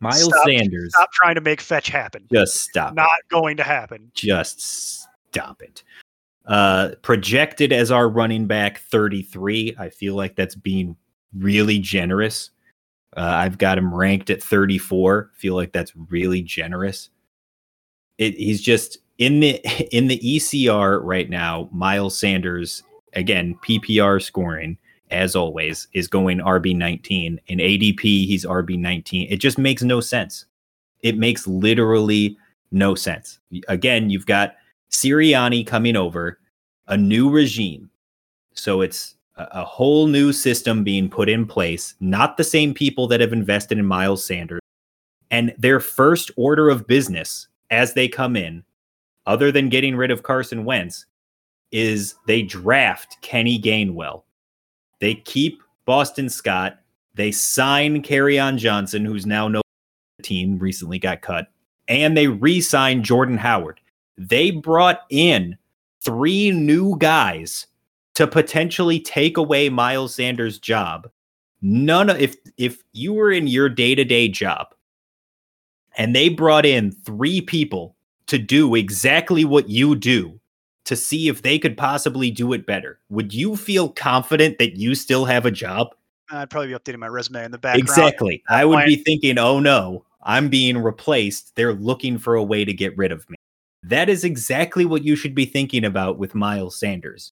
Miles 0.00 0.24
Stop- 0.24 0.46
Sanders 0.46 0.92
Stop 0.94 1.12
trying 1.12 1.34
to 1.34 1.40
make 1.40 1.60
fetch 1.60 1.88
happen. 1.88 2.26
just 2.32 2.56
stop. 2.56 2.92
it. 2.92 2.94
Not 2.96 3.08
going 3.30 3.56
to 3.58 3.62
happen. 3.62 4.10
Just 4.14 4.60
stop 5.28 5.60
it. 5.62 5.82
Uh 6.46 6.90
projected 7.02 7.72
as 7.72 7.90
our 7.90 8.08
running 8.08 8.46
back 8.46 8.78
33. 8.80 9.76
I 9.78 9.90
feel 9.90 10.14
like 10.14 10.36
that's 10.36 10.54
being 10.54 10.96
really 11.36 11.78
generous. 11.78 12.50
Uh, 13.16 13.20
I've 13.20 13.58
got 13.58 13.76
him 13.76 13.92
ranked 13.94 14.30
at 14.30 14.42
34. 14.42 15.32
Feel 15.34 15.54
like 15.54 15.72
that's 15.72 15.92
really 16.08 16.42
generous. 16.42 17.10
It, 18.18 18.34
he's 18.36 18.62
just 18.62 18.98
in 19.18 19.40
the 19.40 19.60
in 19.94 20.06
the 20.08 20.18
ECR 20.20 21.00
right 21.02 21.28
now. 21.28 21.68
Miles 21.72 22.18
Sanders 22.18 22.82
again 23.12 23.58
PPR 23.66 24.22
scoring 24.22 24.78
as 25.10 25.36
always 25.36 25.88
is 25.92 26.08
going 26.08 26.38
RB 26.38 26.76
19 26.76 27.40
in 27.46 27.58
ADP. 27.58 28.02
He's 28.02 28.44
RB 28.44 28.78
19. 28.78 29.28
It 29.30 29.36
just 29.38 29.58
makes 29.58 29.82
no 29.82 30.00
sense. 30.00 30.46
It 31.02 31.16
makes 31.16 31.46
literally 31.46 32.36
no 32.70 32.94
sense. 32.94 33.38
Again, 33.68 34.10
you've 34.10 34.26
got 34.26 34.54
Sirianni 34.90 35.66
coming 35.66 35.96
over, 35.96 36.38
a 36.88 36.96
new 36.96 37.30
regime. 37.30 37.90
So 38.54 38.80
it's 38.80 39.16
a, 39.36 39.48
a 39.52 39.64
whole 39.64 40.06
new 40.06 40.32
system 40.32 40.84
being 40.84 41.08
put 41.08 41.28
in 41.28 41.46
place, 41.46 41.94
not 42.00 42.36
the 42.36 42.44
same 42.44 42.74
people 42.74 43.06
that 43.08 43.20
have 43.20 43.32
invested 43.32 43.78
in 43.78 43.86
Miles 43.86 44.24
Sanders. 44.24 44.60
And 45.30 45.54
their 45.58 45.80
first 45.80 46.30
order 46.36 46.68
of 46.68 46.86
business 46.86 47.48
as 47.70 47.94
they 47.94 48.08
come 48.08 48.36
in, 48.36 48.64
other 49.26 49.52
than 49.52 49.68
getting 49.68 49.96
rid 49.96 50.10
of 50.10 50.24
Carson 50.24 50.64
Wentz, 50.64 51.06
is 51.70 52.16
they 52.26 52.42
draft 52.42 53.16
Kenny 53.20 53.60
Gainwell. 53.60 54.22
They 55.00 55.14
keep 55.14 55.62
Boston 55.84 56.28
Scott. 56.28 56.78
They 57.14 57.32
sign 57.32 58.04
on 58.38 58.58
Johnson, 58.58 59.04
who's 59.04 59.26
now 59.26 59.48
no 59.48 59.62
team, 60.22 60.58
recently 60.58 60.98
got 60.98 61.22
cut, 61.22 61.48
and 61.88 62.16
they 62.16 62.28
re-sign 62.28 63.02
Jordan 63.02 63.38
Howard. 63.38 63.80
They 64.16 64.50
brought 64.50 65.00
in 65.10 65.56
three 66.02 66.50
new 66.50 66.96
guys 66.98 67.66
to 68.14 68.26
potentially 68.26 69.00
take 69.00 69.36
away 69.36 69.68
Miles 69.68 70.14
Sanders' 70.14 70.58
job. 70.58 71.08
None 71.62 72.08
of 72.10 72.20
if 72.20 72.36
if 72.56 72.82
you 72.92 73.12
were 73.12 73.30
in 73.32 73.46
your 73.46 73.68
day-to-day 73.68 74.28
job 74.28 74.68
and 75.98 76.16
they 76.16 76.28
brought 76.28 76.64
in 76.64 76.92
three 76.92 77.40
people 77.40 77.96
to 78.26 78.38
do 78.38 78.74
exactly 78.74 79.44
what 79.44 79.68
you 79.68 79.94
do 79.94 80.39
to 80.90 80.96
see 80.96 81.28
if 81.28 81.42
they 81.42 81.56
could 81.56 81.76
possibly 81.76 82.32
do 82.32 82.52
it 82.52 82.66
better, 82.66 82.98
would 83.10 83.32
you 83.32 83.54
feel 83.54 83.88
confident 83.88 84.58
that 84.58 84.76
you 84.76 84.96
still 84.96 85.24
have 85.24 85.46
a 85.46 85.50
job? 85.52 85.94
I'd 86.32 86.50
probably 86.50 86.66
be 86.66 86.74
updating 86.74 86.98
my 86.98 87.06
resume 87.06 87.44
in 87.44 87.52
the 87.52 87.58
background. 87.58 87.88
Exactly. 87.88 88.42
I 88.48 88.64
would 88.64 88.84
be 88.86 88.96
thinking, 88.96 89.38
oh 89.38 89.60
no, 89.60 90.04
I'm 90.24 90.48
being 90.48 90.76
replaced. 90.76 91.54
They're 91.54 91.74
looking 91.74 92.18
for 92.18 92.34
a 92.34 92.42
way 92.42 92.64
to 92.64 92.72
get 92.72 92.98
rid 92.98 93.12
of 93.12 93.28
me. 93.30 93.36
That 93.84 94.08
is 94.08 94.24
exactly 94.24 94.84
what 94.84 95.04
you 95.04 95.14
should 95.14 95.32
be 95.32 95.44
thinking 95.44 95.84
about 95.84 96.18
with 96.18 96.34
Miles 96.34 96.74
Sanders. 96.74 97.30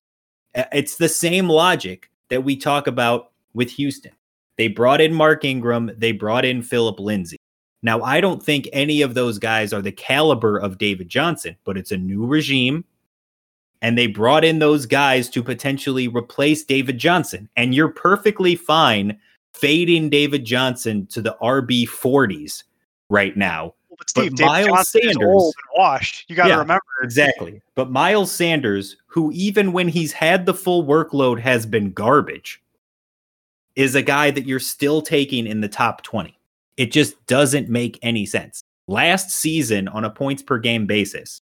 It's 0.55 0.95
the 0.95 1.09
same 1.09 1.49
logic 1.49 2.09
that 2.29 2.45
we 2.45 2.55
talk 2.55 2.87
about 2.87 3.31
with 3.53 3.71
Houston. 3.71 4.13
They 4.57 4.69
brought 4.69 5.01
in 5.01 5.13
Mark 5.13 5.43
Ingram, 5.43 5.91
they 5.97 6.13
brought 6.13 6.45
in 6.45 6.63
Phillip 6.63 6.97
Lindsay. 6.97 7.37
Now, 7.83 8.01
I 8.03 8.21
don't 8.21 8.41
think 8.41 8.69
any 8.71 9.01
of 9.01 9.15
those 9.15 9.37
guys 9.37 9.73
are 9.73 9.81
the 9.81 9.91
caliber 9.91 10.57
of 10.57 10.77
David 10.77 11.09
Johnson, 11.09 11.57
but 11.65 11.77
it's 11.77 11.91
a 11.91 11.97
new 11.97 12.25
regime. 12.25 12.85
And 13.81 13.97
they 13.97 14.07
brought 14.07 14.43
in 14.43 14.59
those 14.59 14.85
guys 14.85 15.29
to 15.29 15.41
potentially 15.41 16.07
replace 16.07 16.63
David 16.63 16.97
Johnson. 16.97 17.47
And 17.55 17.73
you're 17.73 17.89
perfectly 17.89 18.55
fine 18.55 19.17
fading 19.53 20.09
David 20.09 20.45
Johnson 20.45 21.05
to 21.07 21.21
the 21.21 21.37
RB 21.41 21.87
40s 21.87 22.63
right 23.09 23.35
now. 23.35 23.73
but 23.97 24.09
Steve, 24.09 24.35
but 24.35 24.45
Miles 24.45 24.67
Johnson 24.67 25.01
Sanders, 25.03 25.53
washed. 25.75 26.29
You 26.29 26.35
got 26.35 26.43
to 26.43 26.49
yeah, 26.49 26.59
remember 26.59 26.83
exactly. 27.03 27.61
But 27.75 27.91
Miles 27.91 28.31
Sanders, 28.31 28.97
who 29.07 29.31
even 29.33 29.71
when 29.71 29.87
he's 29.87 30.11
had 30.11 30.45
the 30.45 30.53
full 30.53 30.83
workload 30.83 31.39
has 31.39 31.65
been 31.65 31.91
garbage, 31.91 32.61
is 33.75 33.95
a 33.95 34.01
guy 34.01 34.31
that 34.31 34.45
you're 34.45 34.59
still 34.59 35.01
taking 35.01 35.47
in 35.47 35.61
the 35.61 35.69
top 35.69 36.01
20. 36.03 36.37
It 36.77 36.91
just 36.91 37.25
doesn't 37.27 37.69
make 37.69 37.99
any 38.01 38.25
sense. 38.25 38.61
Last 38.87 39.29
season, 39.29 39.87
on 39.87 40.05
a 40.05 40.09
points 40.09 40.41
per 40.41 40.57
game 40.57 40.85
basis, 40.87 41.41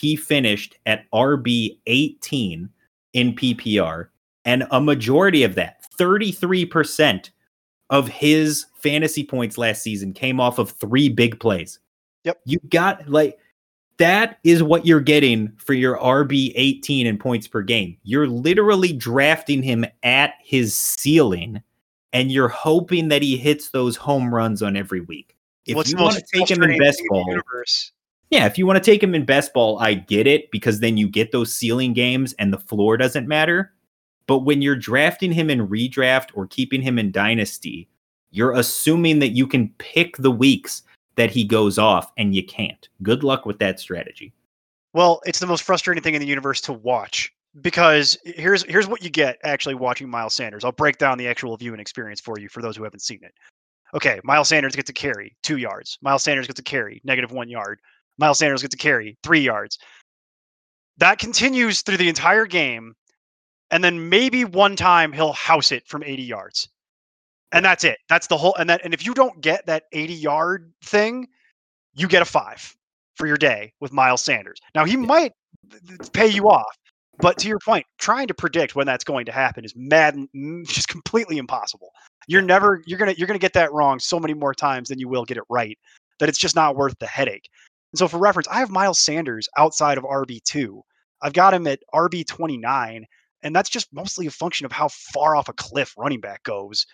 he 0.00 0.16
finished 0.16 0.76
at 0.86 1.10
RB 1.12 1.78
18 1.86 2.68
in 3.14 3.34
PPR, 3.34 4.08
and 4.44 4.66
a 4.70 4.80
majority 4.80 5.42
of 5.42 5.54
that, 5.56 5.84
33%, 5.98 7.30
of 7.90 8.08
his 8.08 8.66
fantasy 8.74 9.24
points 9.24 9.56
last 9.58 9.82
season 9.82 10.12
came 10.12 10.40
off 10.40 10.58
of 10.58 10.70
three 10.72 11.08
big 11.08 11.40
plays. 11.40 11.78
Yep. 12.24 12.40
You 12.44 12.58
got 12.70 13.08
like 13.08 13.38
that 13.98 14.38
is 14.44 14.62
what 14.62 14.86
you're 14.86 15.00
getting 15.00 15.52
for 15.56 15.74
your 15.74 15.98
RB 15.98 16.52
18 16.54 17.06
in 17.06 17.18
points 17.18 17.48
per 17.48 17.62
game. 17.62 17.96
You're 18.02 18.28
literally 18.28 18.92
drafting 18.92 19.62
him 19.62 19.84
at 20.02 20.34
his 20.42 20.74
ceiling 20.74 21.62
and 22.12 22.30
you're 22.30 22.48
hoping 22.48 23.08
that 23.08 23.22
he 23.22 23.36
hits 23.36 23.70
those 23.70 23.96
home 23.96 24.34
runs 24.34 24.62
on 24.62 24.76
every 24.76 25.00
week. 25.00 25.36
If 25.66 25.76
What's 25.76 25.90
you 25.90 25.98
want 25.98 26.16
to 26.16 26.24
take 26.32 26.50
him 26.50 26.62
in 26.62 26.78
best 26.78 27.02
ball, 27.08 27.24
universe? 27.28 27.92
Yeah, 28.30 28.46
if 28.46 28.58
you 28.58 28.66
want 28.66 28.82
to 28.82 28.90
take 28.90 29.02
him 29.02 29.14
in 29.14 29.24
best 29.24 29.52
ball, 29.52 29.78
I 29.78 29.94
get 29.94 30.26
it 30.26 30.50
because 30.50 30.80
then 30.80 30.96
you 30.96 31.08
get 31.08 31.32
those 31.32 31.54
ceiling 31.54 31.92
games 31.92 32.34
and 32.38 32.52
the 32.52 32.58
floor 32.58 32.96
doesn't 32.96 33.28
matter. 33.28 33.72
But 34.26 34.40
when 34.40 34.60
you're 34.60 34.76
drafting 34.76 35.32
him 35.32 35.48
in 35.48 35.66
redraft 35.68 36.28
or 36.34 36.46
keeping 36.46 36.82
him 36.82 36.98
in 36.98 37.10
dynasty, 37.10 37.88
you're 38.30 38.52
assuming 38.52 39.20
that 39.20 39.30
you 39.30 39.46
can 39.46 39.70
pick 39.78 40.16
the 40.18 40.30
weeks 40.30 40.82
that 41.16 41.30
he 41.30 41.44
goes 41.44 41.78
off, 41.78 42.12
and 42.16 42.32
you 42.34 42.44
can't. 42.44 42.88
Good 43.02 43.24
luck 43.24 43.44
with 43.44 43.58
that 43.58 43.80
strategy. 43.80 44.32
Well, 44.92 45.20
it's 45.26 45.40
the 45.40 45.46
most 45.46 45.64
frustrating 45.64 46.02
thing 46.02 46.14
in 46.14 46.20
the 46.20 46.26
universe 46.26 46.60
to 46.62 46.72
watch 46.72 47.32
because 47.60 48.16
here's 48.24 48.62
here's 48.64 48.86
what 48.86 49.02
you 49.02 49.10
get 49.10 49.38
actually 49.42 49.74
watching 49.74 50.08
Miles 50.08 50.34
Sanders. 50.34 50.64
I'll 50.64 50.72
break 50.72 50.98
down 50.98 51.18
the 51.18 51.26
actual 51.26 51.56
viewing 51.56 51.80
experience 51.80 52.20
for 52.20 52.38
you 52.38 52.48
for 52.48 52.62
those 52.62 52.76
who 52.76 52.84
haven't 52.84 53.00
seen 53.00 53.20
it. 53.22 53.34
Okay, 53.94 54.20
Miles 54.22 54.48
Sanders 54.48 54.76
gets 54.76 54.90
a 54.90 54.92
carry, 54.92 55.36
two 55.42 55.56
yards. 55.56 55.98
Miles 56.02 56.22
Sanders 56.22 56.46
gets 56.46 56.60
a 56.60 56.62
carry, 56.62 57.00
negative 57.04 57.32
one 57.32 57.48
yard. 57.48 57.80
Miles 58.18 58.38
Sanders 58.38 58.62
gets 58.62 58.74
a 58.74 58.78
carry, 58.78 59.16
three 59.22 59.40
yards. 59.40 59.78
That 60.98 61.18
continues 61.18 61.82
through 61.82 61.98
the 61.98 62.08
entire 62.08 62.46
game 62.46 62.94
and 63.70 63.84
then 63.84 64.08
maybe 64.08 64.44
one 64.44 64.76
time 64.76 65.12
he'll 65.12 65.32
house 65.32 65.72
it 65.72 65.86
from 65.86 66.02
80 66.02 66.22
yards. 66.22 66.68
And 67.52 67.64
that's 67.64 67.84
it. 67.84 67.98
That's 68.08 68.26
the 68.26 68.36
whole 68.36 68.54
and 68.56 68.68
that 68.68 68.82
and 68.84 68.92
if 68.92 69.06
you 69.06 69.14
don't 69.14 69.40
get 69.40 69.64
that 69.66 69.84
80 69.92 70.14
yard 70.14 70.72
thing, 70.84 71.28
you 71.94 72.06
get 72.06 72.20
a 72.20 72.26
5 72.26 72.76
for 73.14 73.26
your 73.26 73.36
day 73.36 73.72
with 73.80 73.92
Miles 73.92 74.22
Sanders. 74.22 74.58
Now 74.74 74.84
he 74.84 74.96
might 74.96 75.32
pay 76.12 76.26
you 76.26 76.48
off, 76.48 76.76
but 77.20 77.38
to 77.38 77.48
your 77.48 77.58
point, 77.64 77.86
trying 77.98 78.26
to 78.28 78.34
predict 78.34 78.76
when 78.76 78.86
that's 78.86 79.04
going 79.04 79.24
to 79.26 79.32
happen 79.32 79.64
is 79.64 79.72
mad 79.74 80.16
just 80.66 80.88
completely 80.88 81.38
impossible. 81.38 81.90
You're 82.26 82.42
never 82.42 82.82
you're 82.86 82.98
to 82.98 83.16
you're 83.18 83.26
going 83.26 83.38
to 83.38 83.44
get 83.44 83.54
that 83.54 83.72
wrong 83.72 83.98
so 83.98 84.20
many 84.20 84.34
more 84.34 84.54
times 84.54 84.88
than 84.88 84.98
you 84.98 85.08
will 85.08 85.24
get 85.24 85.38
it 85.38 85.44
right 85.48 85.78
that 86.18 86.28
it's 86.28 86.38
just 86.38 86.54
not 86.56 86.76
worth 86.76 86.98
the 86.98 87.06
headache. 87.06 87.48
And 87.92 87.98
so 87.98 88.08
for 88.08 88.18
reference, 88.18 88.48
I 88.48 88.58
have 88.58 88.70
Miles 88.70 88.98
Sanders 88.98 89.48
outside 89.56 89.98
of 89.98 90.04
RB2. 90.04 90.80
I've 91.22 91.32
got 91.32 91.54
him 91.54 91.66
at 91.66 91.80
RB29 91.94 93.04
and 93.42 93.54
that's 93.54 93.70
just 93.70 93.92
mostly 93.92 94.26
a 94.26 94.30
function 94.30 94.66
of 94.66 94.72
how 94.72 94.88
far 94.88 95.36
off 95.36 95.48
a 95.48 95.52
cliff 95.52 95.94
running 95.96 96.20
back 96.20 96.42
goes, 96.42 96.86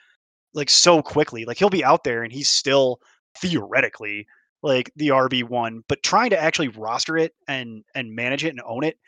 like 0.53 0.71
so 0.71 1.03
quickly. 1.03 1.45
Like 1.45 1.59
he'll 1.59 1.71
be 1.71 1.85
out 1.85 2.05
there 2.05 2.23
and 2.23 2.33
he's 2.33 2.49
still 2.49 3.01
theoretically 3.39 4.27
like 4.63 4.91
the 4.97 5.09
RB 5.09 5.45
one, 5.45 5.83
but 5.89 6.03
trying 6.03 6.31
to 6.31 6.41
actually 6.41 6.69
roster 6.69 7.17
it 7.17 7.33
and 7.49 7.85
and 7.95 8.15
manage 8.15 8.45
it 8.45 8.51
and 8.51 8.63
own 8.65 8.85
it 8.85 8.99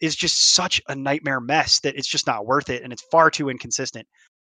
is 0.00 0.16
just 0.16 0.54
such 0.54 0.80
a 0.88 0.94
nightmare 0.94 1.40
mess 1.40 1.80
that 1.80 1.96
it's 1.96 2.08
just 2.08 2.26
not 2.26 2.46
worth 2.46 2.70
it 2.70 2.82
and 2.82 2.92
it's 2.92 3.04
far 3.10 3.30
too 3.30 3.50
inconsistent. 3.50 4.06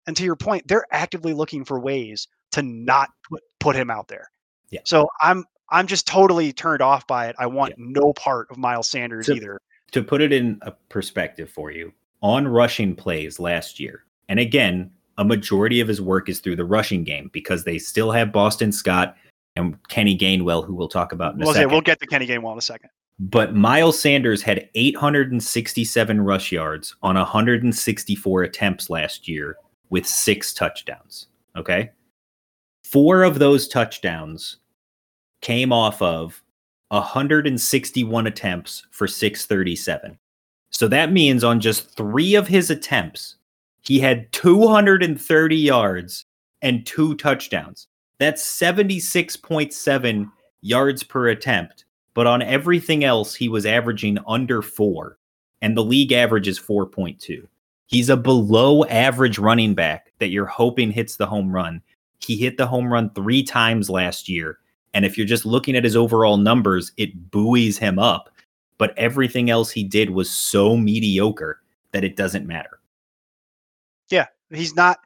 And 0.08 0.16
to 0.16 0.24
your 0.24 0.36
point, 0.36 0.68
they're 0.68 0.86
actively 0.92 1.34
looking 1.34 1.66
for 1.66 1.80
ways 1.80 2.28
to 2.52 2.62
not 2.62 3.10
put, 3.30 3.42
put 3.60 3.76
him 3.76 3.90
out 3.90 4.08
there. 4.08 4.28
Yeah. 4.70 4.82
So 4.86 5.08
I'm 5.22 5.44
I'm 5.72 5.88
just 5.88 6.08
totally 6.08 6.52
turned 6.54 6.82
off 6.82 7.06
by 7.08 7.28
it. 7.28 7.36
I 7.40 7.46
want 7.48 7.76
yeah. 7.78 7.86
no 7.88 8.14
part 8.14 8.48
of 8.50 8.58
Miles 8.58 8.90
Sanders 8.90 9.28
to, 9.28 9.34
either. 9.34 9.62
To 9.92 10.04
put 10.04 10.22
it 10.22 10.32
in 10.32 10.60
a 10.64 10.72
perspective 10.90 11.50
for 11.50 11.72
you, 11.72 11.94
on 12.22 12.48
rushing 12.48 12.96
plays 12.96 13.40
last 13.40 13.80
year. 13.80 14.06
And 14.28 14.40
again, 14.40 14.92
a 15.18 15.24
majority 15.24 15.80
of 15.80 15.88
his 15.88 16.02
work 16.02 16.30
is 16.30 16.40
through 16.40 16.56
the 16.56 16.66
rushing 16.66 17.04
game 17.04 17.30
because 17.34 17.64
they 17.64 17.78
still 17.78 18.12
have 18.12 18.32
Boston 18.32 18.72
Scott 18.72 19.16
and 19.56 19.78
Kenny 19.90 20.18
Gainwell, 20.18 20.66
who 20.66 20.74
we'll 20.74 20.88
talk 20.88 21.12
about 21.12 21.36
in 21.36 21.42
a 21.42 21.46
we'll 21.46 21.54
second. 21.54 21.70
Say, 21.70 21.74
we'll 21.74 21.82
get 21.82 22.00
to 22.00 22.08
Kenny 22.08 22.28
Gainwell 22.28 22.54
in 22.54 22.58
a 22.58 22.62
second. 22.62 22.90
But 23.20 23.54
Miles 23.54 24.00
Sanders 24.00 24.42
had 24.42 24.70
867 24.76 26.22
rush 26.22 26.52
yards 26.54 26.96
on 27.02 27.16
164 27.16 28.44
attempts 28.44 28.90
last 28.90 29.28
year 29.28 29.58
with 29.90 30.08
six 30.08 30.54
touchdowns. 30.54 31.28
Okay. 31.58 31.92
Four 32.86 33.24
of 33.24 33.40
those 33.40 33.68
touchdowns 33.68 34.58
came 35.42 35.72
off 35.72 36.02
of 36.02 36.42
161 36.90 38.28
attempts 38.28 38.86
for 38.92 39.08
637. 39.08 40.18
So 40.72 40.88
that 40.88 41.12
means 41.12 41.44
on 41.44 41.60
just 41.60 41.96
three 41.96 42.36
of 42.36 42.48
his 42.48 42.70
attempts, 42.70 43.36
he 43.82 44.00
had 44.00 44.32
230 44.32 45.56
yards 45.56 46.26
and 46.62 46.86
two 46.86 47.16
touchdowns. 47.16 47.88
That's 48.20 48.44
76.7 48.44 50.32
yards 50.62 51.04
per 51.04 51.30
attempt. 51.30 51.86
But 52.14 52.28
on 52.28 52.42
everything 52.42 53.04
else, 53.04 53.34
he 53.34 53.48
was 53.48 53.66
averaging 53.66 54.18
under 54.28 54.62
four, 54.62 55.18
and 55.62 55.78
the 55.78 55.84
league 55.84 56.12
average 56.12 56.48
is 56.48 56.60
4.2. 56.60 57.48
He's 57.86 58.10
a 58.10 58.18
below 58.18 58.84
average 58.86 59.40
running 59.40 59.74
back 59.74 60.12
that 60.20 60.30
you're 60.30 60.46
hoping 60.46 60.92
hits 60.92 61.16
the 61.16 61.26
home 61.26 61.52
run. 61.52 61.82
He 62.20 62.36
hit 62.36 62.58
the 62.58 62.68
home 62.68 62.92
run 62.92 63.10
three 63.12 63.42
times 63.42 63.90
last 63.90 64.28
year. 64.28 64.60
And 64.94 65.06
if 65.06 65.18
you're 65.18 65.28
just 65.28 65.46
looking 65.46 65.76
at 65.76 65.84
his 65.84 65.96
overall 65.96 66.38
numbers, 66.38 66.92
it 66.98 67.32
buoys 67.32 67.78
him 67.78 68.00
up 68.00 68.30
but 68.80 68.98
everything 68.98 69.52
else 69.52 69.70
he 69.70 69.84
did 69.84 70.10
was 70.10 70.32
so 70.32 70.76
mediocre 70.76 71.62
that 71.92 72.04
it 72.04 72.16
doesn't 72.16 72.48
matter. 72.48 72.80
Yeah, 74.10 74.26
he's 74.50 74.74
not. 74.74 75.00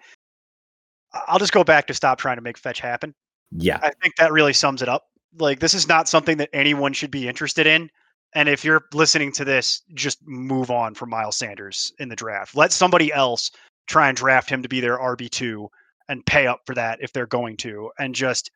I'll 1.28 1.40
just 1.40 1.52
go 1.52 1.66
back 1.66 1.88
to 1.88 1.94
stop 1.94 2.18
trying 2.18 2.38
to 2.38 2.42
make 2.42 2.58
fetch 2.58 2.80
happen. 2.80 3.14
Yeah. 3.52 3.80
I 3.84 3.92
think 4.02 4.16
that 4.16 4.32
really 4.32 4.54
sums 4.54 4.82
it 4.82 4.90
up 4.90 5.10
Like 5.38 5.60
this 5.60 5.74
is 5.74 5.88
not 5.88 6.08
something 6.08 6.38
that 6.38 6.50
anyone 6.54 6.94
should 6.94 7.12
be 7.12 7.28
interested 7.28 7.68
in. 7.68 7.90
And 8.36 8.50
if 8.50 8.64
you're 8.64 8.86
listening 8.94 9.32
to 9.34 9.46
this, 9.46 9.82
just 9.94 10.20
move 10.26 10.72
on 10.72 10.96
from 10.96 11.10
Miles 11.10 11.38
Sanders 11.38 11.92
in 12.00 12.10
the 12.10 12.16
draft. 12.16 12.56
Let 12.56 12.72
somebody 12.72 13.14
else 13.14 13.52
try 13.86 14.08
and 14.08 14.18
draft 14.18 14.50
him 14.50 14.64
to 14.64 14.70
be 14.70 14.80
their 14.80 14.98
RB2 14.98 15.68
and 16.10 16.26
pay 16.26 16.48
up 16.48 16.62
for 16.66 16.74
that 16.76 17.00
if 17.02 17.14
they're 17.14 17.28
going 17.28 17.58
to 17.58 17.92
and 18.00 18.16
just 18.16 18.50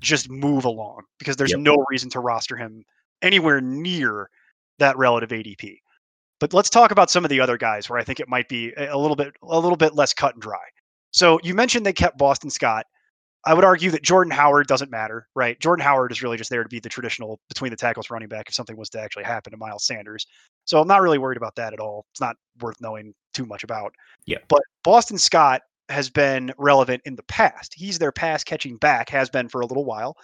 just 0.00 0.28
move 0.30 0.64
along 0.64 1.02
because 1.18 1.36
there's 1.36 1.52
Yep. 1.52 1.60
no 1.60 1.84
reason 1.88 2.10
to 2.10 2.20
roster 2.20 2.56
him 2.56 2.84
anywhere 3.22 3.60
near 3.60 4.28
that 4.78 4.96
relative 4.98 5.30
ADP. 5.30 5.78
But 6.40 6.52
let's 6.52 6.68
talk 6.70 6.90
about 6.90 7.10
some 7.10 7.24
of 7.24 7.30
the 7.30 7.40
other 7.40 7.56
guys 7.56 7.88
where 7.88 7.98
I 7.98 8.04
think 8.04 8.20
it 8.20 8.28
might 8.28 8.48
be 8.48 8.72
a 8.76 8.94
a 8.94 8.98
little 8.98 9.16
bit 9.16 9.32
a 9.42 9.58
little 9.58 9.76
bit 9.76 9.94
less 9.94 10.12
cut 10.12 10.34
and 10.34 10.42
dry. 10.42 10.64
So 11.12 11.38
you 11.42 11.54
mentioned 11.54 11.86
they 11.86 11.92
kept 11.92 12.18
Boston 12.18 12.50
Scott. 12.50 12.86
I 13.46 13.52
would 13.54 13.64
argue 13.64 13.90
that 13.90 14.02
Jordan 14.02 14.30
Howard 14.30 14.66
doesn't 14.66 14.90
matter, 14.90 15.28
right? 15.34 15.58
Jordan 15.60 15.84
Howard 15.84 16.10
is 16.10 16.22
really 16.22 16.38
just 16.38 16.48
there 16.50 16.62
to 16.62 16.68
be 16.68 16.80
the 16.80 16.88
traditional 16.88 17.38
between 17.48 17.70
the 17.70 17.76
tackles 17.76 18.10
running 18.10 18.28
back 18.28 18.48
if 18.48 18.54
something 18.54 18.76
was 18.76 18.88
to 18.90 19.00
actually 19.00 19.24
happen 19.24 19.50
to 19.50 19.56
Miles 19.58 19.86
Sanders. 19.86 20.26
So 20.64 20.80
I'm 20.80 20.88
not 20.88 21.02
really 21.02 21.18
worried 21.18 21.36
about 21.36 21.54
that 21.56 21.72
at 21.74 21.78
all. 21.78 22.06
It's 22.12 22.22
not 22.22 22.36
worth 22.60 22.80
knowing 22.80 23.14
too 23.34 23.44
much 23.44 23.62
about. 23.62 23.94
Yeah. 24.26 24.38
But 24.48 24.62
Boston 24.82 25.18
Scott 25.18 25.60
has 25.88 26.10
been 26.10 26.52
relevant 26.58 27.02
in 27.04 27.16
the 27.16 27.22
past. 27.24 27.74
He's 27.76 27.98
their 27.98 28.12
pass 28.12 28.44
catching 28.44 28.76
back, 28.78 29.08
has 29.10 29.28
been 29.30 29.48
for 29.48 29.60
a 29.60 29.66
little 29.66 29.84
while. 29.84 30.16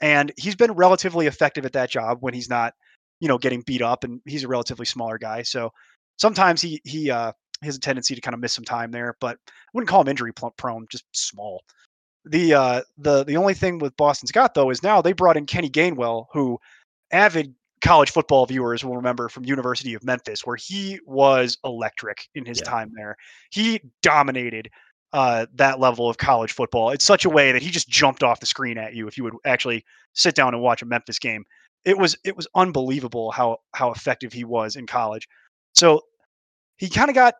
And 0.00 0.32
he's 0.36 0.56
been 0.56 0.72
relatively 0.72 1.26
effective 1.26 1.64
at 1.64 1.72
that 1.74 1.90
job 1.90 2.18
when 2.20 2.34
he's 2.34 2.48
not, 2.50 2.74
you 3.20 3.28
know, 3.28 3.38
getting 3.38 3.62
beat 3.62 3.82
up 3.82 4.04
and 4.04 4.20
he's 4.26 4.44
a 4.44 4.48
relatively 4.48 4.86
smaller 4.86 5.18
guy. 5.18 5.42
So 5.42 5.70
sometimes 6.18 6.60
he 6.60 6.80
he 6.84 7.10
uh 7.10 7.32
has 7.62 7.76
a 7.76 7.80
tendency 7.80 8.14
to 8.14 8.20
kind 8.20 8.34
of 8.34 8.40
miss 8.40 8.52
some 8.52 8.64
time 8.64 8.90
there, 8.90 9.16
but 9.20 9.38
I 9.48 9.52
wouldn't 9.72 9.88
call 9.88 10.02
him 10.02 10.08
injury 10.08 10.32
prone, 10.56 10.86
just 10.90 11.04
small. 11.12 11.62
The 12.26 12.54
uh 12.54 12.82
the 12.98 13.24
the 13.24 13.36
only 13.36 13.54
thing 13.54 13.78
with 13.78 13.96
Boston 13.96 14.26
Scott 14.26 14.54
though 14.54 14.70
is 14.70 14.82
now 14.82 15.02
they 15.02 15.12
brought 15.12 15.36
in 15.36 15.46
Kenny 15.46 15.70
Gainwell, 15.70 16.26
who 16.32 16.58
avid 17.12 17.54
college 17.82 18.10
football 18.10 18.46
viewers 18.46 18.84
will 18.84 18.96
remember 18.96 19.28
from 19.28 19.44
University 19.44 19.94
of 19.94 20.02
Memphis, 20.04 20.46
where 20.46 20.56
he 20.56 20.98
was 21.06 21.58
electric 21.64 22.28
in 22.34 22.46
his 22.46 22.58
Yeah. 22.58 22.64
time 22.64 22.92
there. 22.96 23.16
He 23.50 23.80
dominated 24.02 24.70
uh, 25.14 25.46
that 25.54 25.78
level 25.78 26.10
of 26.10 26.18
college 26.18 26.52
football. 26.52 26.90
It's 26.90 27.04
such 27.04 27.24
a 27.24 27.30
way 27.30 27.52
that 27.52 27.62
he 27.62 27.70
just 27.70 27.88
jumped 27.88 28.24
off 28.24 28.40
the 28.40 28.46
screen 28.46 28.76
at 28.76 28.94
you 28.94 29.06
if 29.06 29.16
you 29.16 29.22
would 29.22 29.34
actually 29.46 29.84
sit 30.12 30.34
down 30.34 30.52
and 30.54 30.62
watch 30.62 30.82
a 30.82 30.86
Memphis 30.86 31.20
game. 31.20 31.44
It 31.84 31.96
was 31.96 32.16
it 32.24 32.36
was 32.36 32.48
unbelievable 32.56 33.30
how 33.30 33.58
how 33.72 33.92
effective 33.92 34.32
he 34.32 34.42
was 34.44 34.74
in 34.74 34.86
college. 34.88 35.28
So 35.72 36.00
he 36.78 36.88
kind 36.88 37.10
of 37.10 37.14
got 37.14 37.34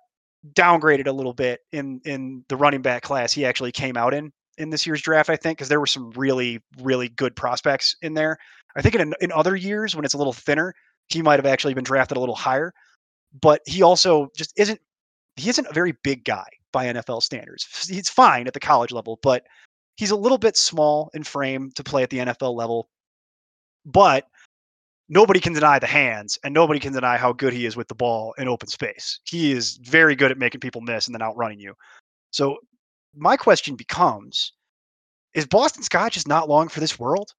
downgraded 0.53 1.09
a 1.09 1.13
little 1.13 1.33
bit 1.33 1.61
in 1.73 2.01
in 2.05 2.45
the 2.49 2.57
running 2.57 2.83
back 2.83 3.03
class 3.03 3.33
he 3.33 3.45
actually 3.45 3.73
came 3.73 3.97
out 3.97 4.13
in 4.13 4.31
in 4.59 4.69
this 4.69 4.87
year's 4.87 5.01
draft 5.01 5.31
i 5.31 5.37
think 5.37 5.57
because 5.57 5.71
there 5.71 5.81
were 5.81 5.87
some 5.87 6.11
really 6.11 6.61
really 6.83 7.09
good 7.09 7.35
prospects 7.35 7.97
in 8.03 8.13
there 8.13 8.37
i 8.77 8.83
think 8.83 8.95
in, 8.95 9.15
in 9.23 9.33
other 9.33 9.57
years 9.57 9.97
when 9.97 10.05
it's 10.05 10.13
a 10.13 10.19
little 10.19 10.35
thinner 10.35 10.75
he 11.09 11.23
might 11.23 11.39
have 11.39 11.47
actually 11.47 11.73
been 11.73 11.83
drafted 11.83 12.19
a 12.19 12.21
little 12.21 12.35
higher 12.35 12.75
but 13.41 13.63
he 13.65 13.81
also 13.81 14.29
just 14.37 14.53
isn't 14.59 14.79
he 15.37 15.49
isn't 15.49 15.67
a 15.67 15.73
very 15.73 15.95
big 16.05 16.27
guy 16.27 16.47
by 16.75 16.93
nfl 16.93 17.23
standards 17.23 17.89
he's 17.89 18.11
fine 18.11 18.47
at 18.47 18.53
the 18.53 18.61
college 18.61 18.93
level 18.93 19.19
but 19.23 19.45
he's 19.97 20.11
a 20.11 20.17
little 20.17 20.39
bit 20.39 20.57
small 20.57 21.11
in 21.15 21.23
frame 21.23 21.71
to 21.75 21.83
play 21.83 22.03
at 22.03 22.11
the 22.11 22.19
nfl 22.19 22.55
level 22.55 22.91
but 23.87 24.27
nobody 25.09 25.41
can 25.41 25.53
deny 25.53 25.79
the 25.79 25.87
hands 25.87 26.39
and 26.45 26.55
nobody 26.55 26.81
can 26.81 26.93
deny 26.93 27.17
how 27.17 27.33
good 27.33 27.53
he 27.53 27.67
is 27.67 27.77
with 27.77 27.89
the 27.89 27.95
ball 27.95 28.35
in 28.39 28.49
open 28.49 28.69
space. 28.69 29.21
He 29.25 29.53
is 29.53 29.79
very 29.83 30.17
good 30.17 30.31
at 30.31 30.39
making 30.39 30.61
people 30.61 30.81
miss 30.81 31.07
and 31.07 31.15
then 31.15 31.23
outrunning 31.23 31.61
you. 31.61 31.75
So 32.31 32.59
my 33.15 33.37
question 33.37 33.77
becomes 33.77 34.53
is 35.35 35.47
Boston 35.47 35.83
Scott 35.83 36.13
just 36.13 36.29
not 36.29 36.49
long 36.49 36.69
for 36.69 36.81
this 36.81 36.99
world? 36.99 37.33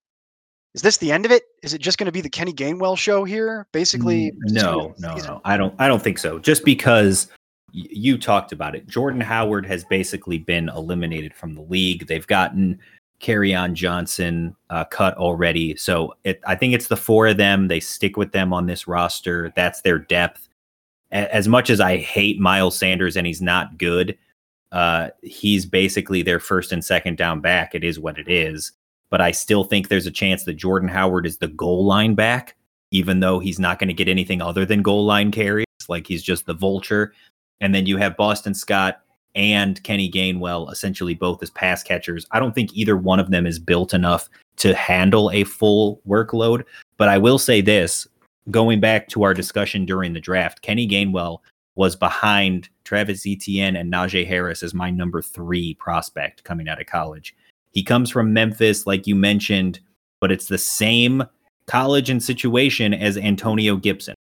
Is 0.74 0.82
this 0.82 0.98
the 0.98 1.12
end 1.12 1.25
of 1.25 1.32
it? 1.32 1.44
Is 1.63 1.74
it 1.74 1.80
just 1.80 1.98
going 1.98 2.08
to 2.08 2.12
be 2.12 2.20
the 2.20 2.30
Kenny 2.30 2.51
Gainwell 2.51 2.98
show 2.98 3.24
here? 3.24 3.68
Basically, 3.72 4.31
Mm, 4.31 4.46
is 4.46 4.53
this 4.53 4.64
gonna 4.64 4.75
no, 4.75 4.96
no, 5.00 5.16
no. 5.16 5.42
I 5.46 5.55
don't. 5.55 5.74
I 5.79 5.88
don't 5.88 6.03
think 6.03 6.18
so. 6.18 6.38
Just 6.38 6.66
because 6.66 7.27
you 7.75 8.18
talked 8.18 8.51
about 8.51 8.75
it, 8.75 8.88
Jordan 8.88 9.22
Howard 9.22 9.66
has 9.66 9.83
basically 9.83 10.38
been 10.38 10.70
eliminated 10.70 11.33
from 11.33 11.55
the 11.55 11.61
league. 11.61 12.07
They've 12.07 12.25
gotten 12.25 12.79
Kerryon 13.20 13.74
Johnson 13.74 14.55
uh, 14.70 14.85
cut 14.85 15.18
already, 15.18 15.75
so 15.75 16.16
it, 16.24 16.42
I 16.48 16.55
think 16.55 16.74
it's 16.74 16.88
the 16.88 16.98
four 16.98 17.27
of 17.27 17.38
them. 17.38 17.68
They 17.68 17.79
stick 17.79 18.18
with 18.18 18.31
them 18.31 18.53
on 18.53 18.66
this 18.66 18.88
roster. 18.88 19.51
That's 19.55 19.81
their 19.81 20.00
depth. 20.00 20.48
A- 21.11 21.33
As 21.33 21.48
much 21.48 21.70
as 21.70 21.79
I 21.79 21.98
hate 21.98 22.40
Miles 22.40 22.77
Sanders 22.77 23.18
and 23.18 23.27
he's 23.27 23.42
not 23.42 23.77
good, 23.77 24.18
uh, 24.72 25.09
he's 25.22 25.66
basically 25.66 26.22
their 26.22 26.40
first 26.40 26.72
and 26.72 26.83
second 26.83 27.18
down 27.18 27.42
back. 27.42 27.75
It 27.75 27.83
is 27.83 28.00
what 28.00 28.18
it 28.18 28.29
is. 28.29 28.72
But 29.09 29.22
I 29.22 29.31
still 29.31 29.64
think 29.64 29.88
there's 29.88 30.07
a 30.07 30.11
chance 30.11 30.44
that 30.44 30.53
Jordan 30.53 30.90
Howard 30.90 31.25
is 31.25 31.38
the 31.38 31.48
goal 31.48 31.85
line 31.85 32.16
back 32.16 32.55
even 32.92 33.20
though 33.20 33.40
he's 33.40 33.59
not 33.59 33.77
going 33.79 33.88
to 33.90 33.94
get 33.94 34.07
anything 34.07 34.42
other 34.42 34.66
than 34.66 34.81
goal 34.81 35.05
line 35.05 35.31
carries. 35.31 35.66
Like 35.90 36.07
he's 36.07 36.24
just 36.24 36.46
the 36.46 36.53
vulture. 36.53 37.14
And 37.61 37.74
then 37.74 37.85
you 37.85 37.98
have 37.98 38.18
Boston 38.18 38.53
Scott 38.53 39.01
and 39.35 39.81
Kenny 39.83 40.09
Gainwell, 40.09 40.72
essentially 40.72 41.13
both 41.13 41.44
as 41.44 41.50
pass 41.50 41.83
catchers. 41.83 42.25
I 42.31 42.39
don't 42.39 42.55
think 42.55 42.74
either 42.74 42.98
one 42.98 43.20
of 43.20 43.31
them 43.31 43.46
is 43.46 43.59
built 43.59 43.94
enough 43.94 44.29
to 44.57 44.74
handle 44.74 45.29
a 45.31 45.44
full 45.44 46.01
workload. 46.07 46.63
But 46.98 47.09
I 47.09 47.18
will 47.18 47.37
say 47.37 47.61
this 47.61 48.07
going 48.51 48.79
back 48.79 49.07
to 49.09 49.24
our 49.24 49.33
discussion 49.33 49.85
during 49.85 50.13
the 50.13 50.20
draft, 50.22 50.61
Kenny 50.61 50.87
Gainwell 50.87 51.39
was 51.75 51.96
behind 51.96 52.70
Travis 52.85 53.25
Etienne 53.27 53.75
and 53.75 53.91
Najee 53.91 54.25
Harris 54.25 54.63
as 54.63 54.74
my 54.74 54.89
number 54.89 55.22
three 55.22 55.74
prospect 55.75 56.44
coming 56.46 56.70
out 56.70 56.79
of 56.79 56.87
college. 56.87 57.35
He 57.72 57.83
comes 57.83 58.09
from 58.09 58.31
Memphis, 58.31 58.87
like 58.87 59.05
you 59.05 59.15
mentioned, 59.15 59.81
but 60.22 60.31
it's 60.31 60.46
the 60.46 60.57
same 60.57 61.24
college 61.68 62.09
and 62.09 62.24
situation 62.24 62.94
as 62.94 63.18
Antonio 63.18 63.75
Gibson. 63.75 64.15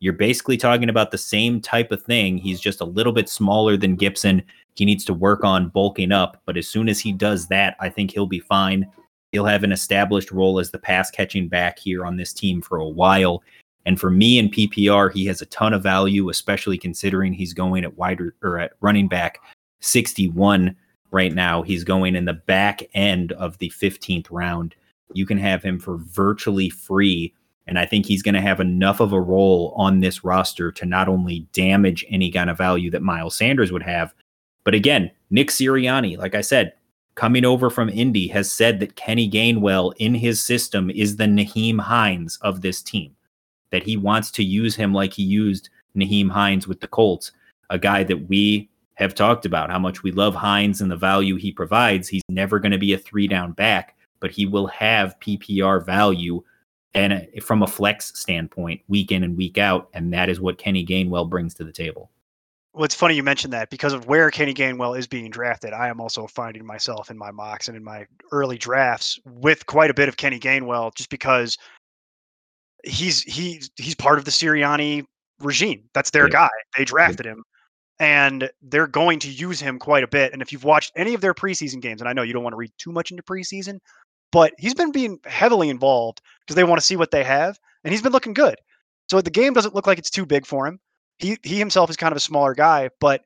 You're 0.00 0.12
basically 0.12 0.56
talking 0.56 0.88
about 0.88 1.10
the 1.10 1.18
same 1.18 1.60
type 1.60 1.90
of 1.90 2.02
thing. 2.02 2.38
He's 2.38 2.60
just 2.60 2.80
a 2.80 2.84
little 2.84 3.12
bit 3.12 3.28
smaller 3.28 3.76
than 3.76 3.96
Gibson. 3.96 4.42
He 4.74 4.84
needs 4.84 5.04
to 5.06 5.14
work 5.14 5.44
on 5.44 5.68
bulking 5.68 6.12
up, 6.12 6.42
but 6.46 6.56
as 6.56 6.68
soon 6.68 6.88
as 6.88 7.00
he 7.00 7.12
does 7.12 7.48
that, 7.48 7.76
I 7.80 7.88
think 7.88 8.10
he'll 8.10 8.26
be 8.26 8.40
fine. 8.40 8.90
He'll 9.32 9.46
have 9.46 9.64
an 9.64 9.72
established 9.72 10.30
role 10.30 10.58
as 10.58 10.70
the 10.70 10.78
pass 10.78 11.10
catching 11.10 11.48
back 11.48 11.78
here 11.78 12.04
on 12.04 12.16
this 12.16 12.32
team 12.32 12.60
for 12.60 12.78
a 12.78 12.88
while. 12.88 13.42
And 13.86 14.00
for 14.00 14.10
me 14.10 14.38
in 14.38 14.48
PPR, 14.48 15.12
he 15.12 15.26
has 15.26 15.42
a 15.42 15.46
ton 15.46 15.72
of 15.72 15.82
value, 15.82 16.28
especially 16.28 16.78
considering 16.78 17.32
he's 17.32 17.52
going 17.52 17.84
at 17.84 17.96
wide 17.96 18.20
or 18.42 18.58
at 18.58 18.72
running 18.80 19.08
back 19.08 19.38
61 19.80 20.74
right 21.10 21.32
now. 21.32 21.62
He's 21.62 21.84
going 21.84 22.16
in 22.16 22.24
the 22.24 22.32
back 22.32 22.82
end 22.94 23.32
of 23.32 23.58
the 23.58 23.70
15th 23.70 24.26
round. 24.30 24.74
You 25.12 25.26
can 25.26 25.38
have 25.38 25.62
him 25.62 25.78
for 25.78 25.98
virtually 25.98 26.70
free. 26.70 27.34
And 27.66 27.78
I 27.78 27.86
think 27.86 28.04
he's 28.04 28.22
going 28.22 28.34
to 28.34 28.40
have 28.40 28.60
enough 28.60 29.00
of 29.00 29.12
a 29.12 29.20
role 29.20 29.72
on 29.76 30.00
this 30.00 30.22
roster 30.22 30.70
to 30.72 30.84
not 30.84 31.08
only 31.08 31.46
damage 31.52 32.04
any 32.08 32.30
kind 32.30 32.50
of 32.50 32.58
value 32.58 32.90
that 32.90 33.02
Miles 33.02 33.36
Sanders 33.36 33.72
would 33.72 33.82
have, 33.82 34.14
but 34.64 34.74
again, 34.74 35.10
Nick 35.30 35.48
Sirianni, 35.48 36.16
like 36.18 36.34
I 36.34 36.40
said, 36.40 36.72
coming 37.14 37.44
over 37.44 37.70
from 37.70 37.88
Indy, 37.88 38.28
has 38.28 38.50
said 38.50 38.80
that 38.80 38.96
Kenny 38.96 39.30
Gainwell 39.30 39.92
in 39.98 40.14
his 40.14 40.42
system 40.42 40.90
is 40.90 41.16
the 41.16 41.24
Nyheim 41.24 41.80
Hines 41.80 42.38
of 42.42 42.60
this 42.60 42.82
team, 42.82 43.14
that 43.70 43.82
he 43.82 43.96
wants 43.96 44.30
to 44.32 44.44
use 44.44 44.74
him 44.74 44.92
like 44.92 45.12
he 45.12 45.22
used 45.22 45.70
Nyheim 45.96 46.30
Hines 46.30 46.66
with 46.66 46.80
the 46.80 46.88
Colts, 46.88 47.32
a 47.70 47.78
guy 47.78 48.04
that 48.04 48.28
we 48.28 48.68
have 48.94 49.14
talked 49.14 49.44
about 49.44 49.70
how 49.70 49.78
much 49.78 50.02
we 50.02 50.12
love 50.12 50.34
Hines 50.34 50.80
and 50.80 50.90
the 50.90 50.96
value 50.96 51.36
he 51.36 51.52
provides. 51.52 52.08
He's 52.08 52.22
never 52.28 52.58
going 52.58 52.72
to 52.72 52.78
be 52.78 52.92
a 52.92 52.98
three 52.98 53.26
down 53.26 53.52
back, 53.52 53.96
but 54.20 54.30
he 54.30 54.46
will 54.46 54.66
have 54.68 55.18
PPR 55.20 55.84
value 55.84 56.42
and 56.94 57.12
uh, 57.12 57.20
from 57.40 57.62
a 57.62 57.66
flex 57.66 58.18
standpoint, 58.18 58.80
week 58.88 59.12
in 59.12 59.24
and 59.24 59.36
week 59.36 59.58
out, 59.58 59.88
and 59.94 60.12
that 60.12 60.28
is 60.28 60.40
what 60.40 60.58
Kenny 60.58 60.84
Gainwell 60.84 61.28
brings 61.28 61.54
to 61.54 61.64
the 61.64 61.72
table. 61.72 62.10
Well, 62.72 62.84
it's 62.84 62.94
funny 62.94 63.14
you 63.14 63.22
mentioned 63.22 63.52
that 63.52 63.70
because 63.70 63.92
of 63.92 64.06
where 64.06 64.30
Kenny 64.32 64.52
Gainwell 64.52 64.98
is 64.98 65.06
being 65.06 65.30
drafted. 65.30 65.72
I 65.72 65.88
am 65.88 66.00
also 66.00 66.26
finding 66.26 66.66
myself 66.66 67.08
in 67.08 67.16
my 67.16 67.30
mocks 67.30 67.68
and 67.68 67.76
in 67.76 67.84
my 67.84 68.06
early 68.32 68.58
drafts 68.58 69.18
with 69.24 69.66
quite 69.66 69.90
a 69.90 69.94
bit 69.94 70.08
of 70.08 70.16
Kenny 70.16 70.40
Gainwell, 70.40 70.92
just 70.94 71.08
because 71.08 71.56
he's 72.82 73.22
he's 73.22 73.70
he's 73.76 73.94
part 73.94 74.18
of 74.18 74.24
the 74.24 74.32
Sirianni 74.32 75.04
regime. 75.40 75.84
That's 75.94 76.10
their 76.10 76.24
Yep. 76.24 76.32
guy. 76.32 76.50
They 76.76 76.84
drafted 76.84 77.26
him, 77.26 77.44
and 78.00 78.50
they're 78.62 78.88
going 78.88 79.20
to 79.20 79.30
use 79.30 79.60
him 79.60 79.78
quite 79.78 80.02
a 80.02 80.08
bit. 80.08 80.32
And 80.32 80.42
if 80.42 80.50
you've 80.50 80.64
watched 80.64 80.92
any 80.96 81.14
of 81.14 81.20
their 81.20 81.34
preseason 81.34 81.80
games, 81.80 82.00
and 82.00 82.08
I 82.08 82.12
know 82.12 82.22
you 82.22 82.32
don't 82.32 82.42
want 82.42 82.54
to 82.54 82.58
read 82.58 82.72
too 82.76 82.90
much 82.90 83.12
into 83.12 83.22
preseason, 83.22 83.78
but 84.34 84.52
he's 84.58 84.74
been 84.74 84.92
being 84.92 85.18
heavily 85.24 85.70
involved 85.70 86.20
because 86.40 86.56
they 86.56 86.64
want 86.64 86.78
to 86.78 86.86
see 86.86 86.96
what 86.96 87.10
they 87.10 87.24
have, 87.24 87.58
and 87.84 87.92
he's 87.92 88.02
been 88.02 88.12
looking 88.12 88.34
good. 88.34 88.56
So 89.10 89.22
the 89.22 89.30
game 89.30 89.54
doesn't 89.54 89.74
look 89.74 89.86
like 89.86 89.98
it's 89.98 90.10
too 90.10 90.26
big 90.26 90.44
for 90.44 90.66
him 90.66 90.78
he 91.18 91.38
he 91.42 91.58
himself 91.58 91.90
is 91.90 91.96
kind 91.96 92.12
of 92.12 92.16
a 92.16 92.20
smaller 92.20 92.54
guy, 92.54 92.90
but 93.00 93.22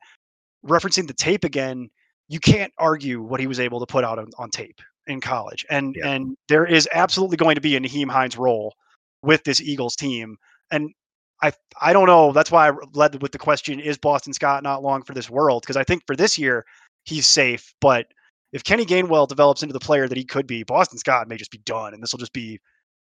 referencing 0.67 1.07
the 1.07 1.15
tape 1.15 1.45
again, 1.45 1.89
you 2.29 2.41
can't 2.41 2.73
argue 2.79 3.23
what 3.23 3.41
he 3.41 3.47
was 3.47 3.61
able 3.61 3.81
to 3.81 3.87
put 3.87 4.05
out 4.05 4.19
on, 4.19 4.29
on 4.39 4.51
tape 4.51 4.81
in 5.07 5.21
college. 5.21 5.65
And 5.71 5.95
Yeah. 5.97 6.11
and 6.11 6.37
there 6.49 6.67
is 6.67 6.89
absolutely 6.93 7.37
going 7.37 7.55
to 7.55 7.61
be 7.61 7.77
a 7.77 7.81
Nyheim 7.81 8.11
Hines 8.11 8.37
role 8.37 8.75
with 9.23 9.45
this 9.45 9.61
Eagles 9.61 9.97
team. 9.97 10.37
And 10.71 10.93
I 11.43 11.53
I 11.81 11.93
don't 11.93 12.07
know. 12.07 12.33
That's 12.33 12.51
why 12.51 12.69
I 12.69 12.73
led 12.93 13.21
with 13.23 13.33
the 13.33 13.39
question: 13.39 13.81
Is 13.81 13.97
Boston 13.97 14.33
Scott 14.33 14.63
not 14.63 14.83
long 14.83 15.03
for 15.03 15.15
this 15.15 15.31
world? 15.31 15.63
Because 15.63 15.77
I 15.77 15.85
think 15.85 16.03
for 16.07 16.17
this 16.17 16.39
year 16.39 16.65
he's 17.05 17.27
safe, 17.27 17.73
but 17.81 18.07
if 18.53 18.65
Kenny 18.65 18.85
Gainwell 18.87 19.29
develops 19.29 19.63
into 19.63 19.73
the 19.73 19.81
player 19.81 20.09
that 20.09 20.17
he 20.19 20.25
could 20.25 20.47
be, 20.47 20.63
Boston 20.63 20.99
Scott 20.99 21.29
may 21.29 21.37
just 21.37 21.51
be 21.51 21.59
done, 21.59 21.95
and 21.95 22.03
this 22.03 22.13
will 22.13 22.19
just 22.19 22.33
be 22.33 22.59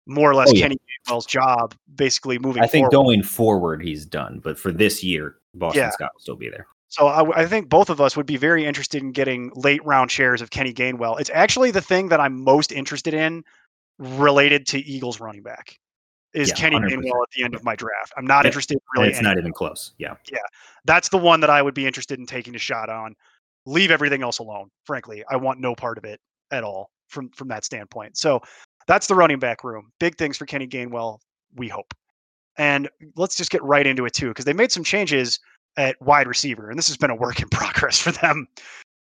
more 0.07 0.29
or 0.29 0.35
less 0.35 0.49
Oh, 0.49 0.53
yeah. 0.55 0.63
Kenny 0.63 0.77
Gainwell's 1.07 1.25
job, 1.25 1.75
basically 1.95 2.37
moving. 2.39 2.63
I 2.63 2.67
think 2.67 2.91
forward. 2.91 3.05
going 3.05 3.23
forward, 3.23 3.83
he's 3.83 4.05
done. 4.05 4.39
But 4.43 4.57
for 4.59 4.71
this 4.71 5.03
year, 5.03 5.35
Boston 5.53 5.83
Yeah. 5.83 5.89
Scott 5.91 6.11
will 6.13 6.21
still 6.21 6.35
be 6.35 6.49
there. 6.49 6.65
So 6.87 7.07
I, 7.07 7.41
I 7.43 7.45
think 7.45 7.69
both 7.69 7.89
of 7.89 8.01
us 8.01 8.17
would 8.17 8.25
be 8.25 8.35
very 8.35 8.65
interested 8.65 9.01
in 9.01 9.11
getting 9.13 9.51
late 9.55 9.83
round 9.85 10.11
shares 10.11 10.41
of 10.41 10.49
Kenny 10.49 10.73
Gainwell. 10.73 11.19
It's 11.19 11.29
actually 11.33 11.71
the 11.71 11.81
thing 11.81 12.09
that 12.09 12.19
I'm 12.19 12.43
most 12.43 12.71
interested 12.71 13.13
in 13.13 13.43
related 13.99 14.65
to 14.67 14.79
Eagles 14.79 15.19
running 15.19 15.43
back 15.43 15.79
is 16.33 16.49
Yeah, 16.49 16.55
Kenny 16.55 16.77
100%. 16.77 16.89
Gainwell 16.89 17.21
at 17.23 17.29
the 17.35 17.43
end 17.43 17.55
of 17.55 17.63
my 17.63 17.75
draft. 17.75 18.11
I'm 18.17 18.25
not 18.25 18.43
Yeah, 18.45 18.49
interested 18.49 18.75
And 18.75 18.81
really. 19.01 19.09
it's 19.13 19.21
not 19.21 19.37
even 19.37 19.53
close. 19.53 19.93
Yeah. 19.97 20.15
Yeah. 20.31 20.39
that's 20.85 21.09
the 21.09 21.17
one 21.17 21.39
that 21.41 21.49
I 21.49 21.61
would 21.61 21.73
be 21.75 21.85
interested 21.85 22.19
in 22.19 22.25
taking 22.25 22.55
a 22.55 22.59
shot 22.59 22.89
on. 22.89 23.15
Leave 23.65 23.91
everything 23.91 24.23
else 24.23 24.39
alone. 24.39 24.69
Frankly, 24.85 25.23
I 25.29 25.35
want 25.35 25.59
no 25.59 25.75
part 25.75 25.97
of 25.97 26.05
it 26.05 26.19
at 26.51 26.63
all 26.63 26.89
from 27.07 27.29
from 27.29 27.47
that 27.49 27.63
standpoint. 27.63 28.17
So 28.17 28.41
that's 28.87 29.07
the 29.07 29.15
running 29.15 29.39
back 29.39 29.63
room. 29.63 29.91
Big 29.99 30.17
things 30.17 30.37
for 30.37 30.45
Kenny 30.45 30.67
Gainwell. 30.67 31.19
We 31.55 31.67
hope. 31.67 31.93
And 32.57 32.89
let's 33.15 33.35
just 33.35 33.51
get 33.51 33.63
right 33.63 33.85
into 33.85 34.05
it 34.05 34.13
too, 34.13 34.29
because 34.29 34.45
they 34.45 34.53
made 34.53 34.71
some 34.71 34.83
changes 34.83 35.39
at 35.77 35.99
wide 36.01 36.27
receiver, 36.27 36.69
and 36.69 36.77
this 36.77 36.87
has 36.87 36.97
been 36.97 37.11
a 37.11 37.15
work 37.15 37.41
in 37.41 37.49
progress 37.51 37.99
for 37.99 38.11
them 38.11 38.47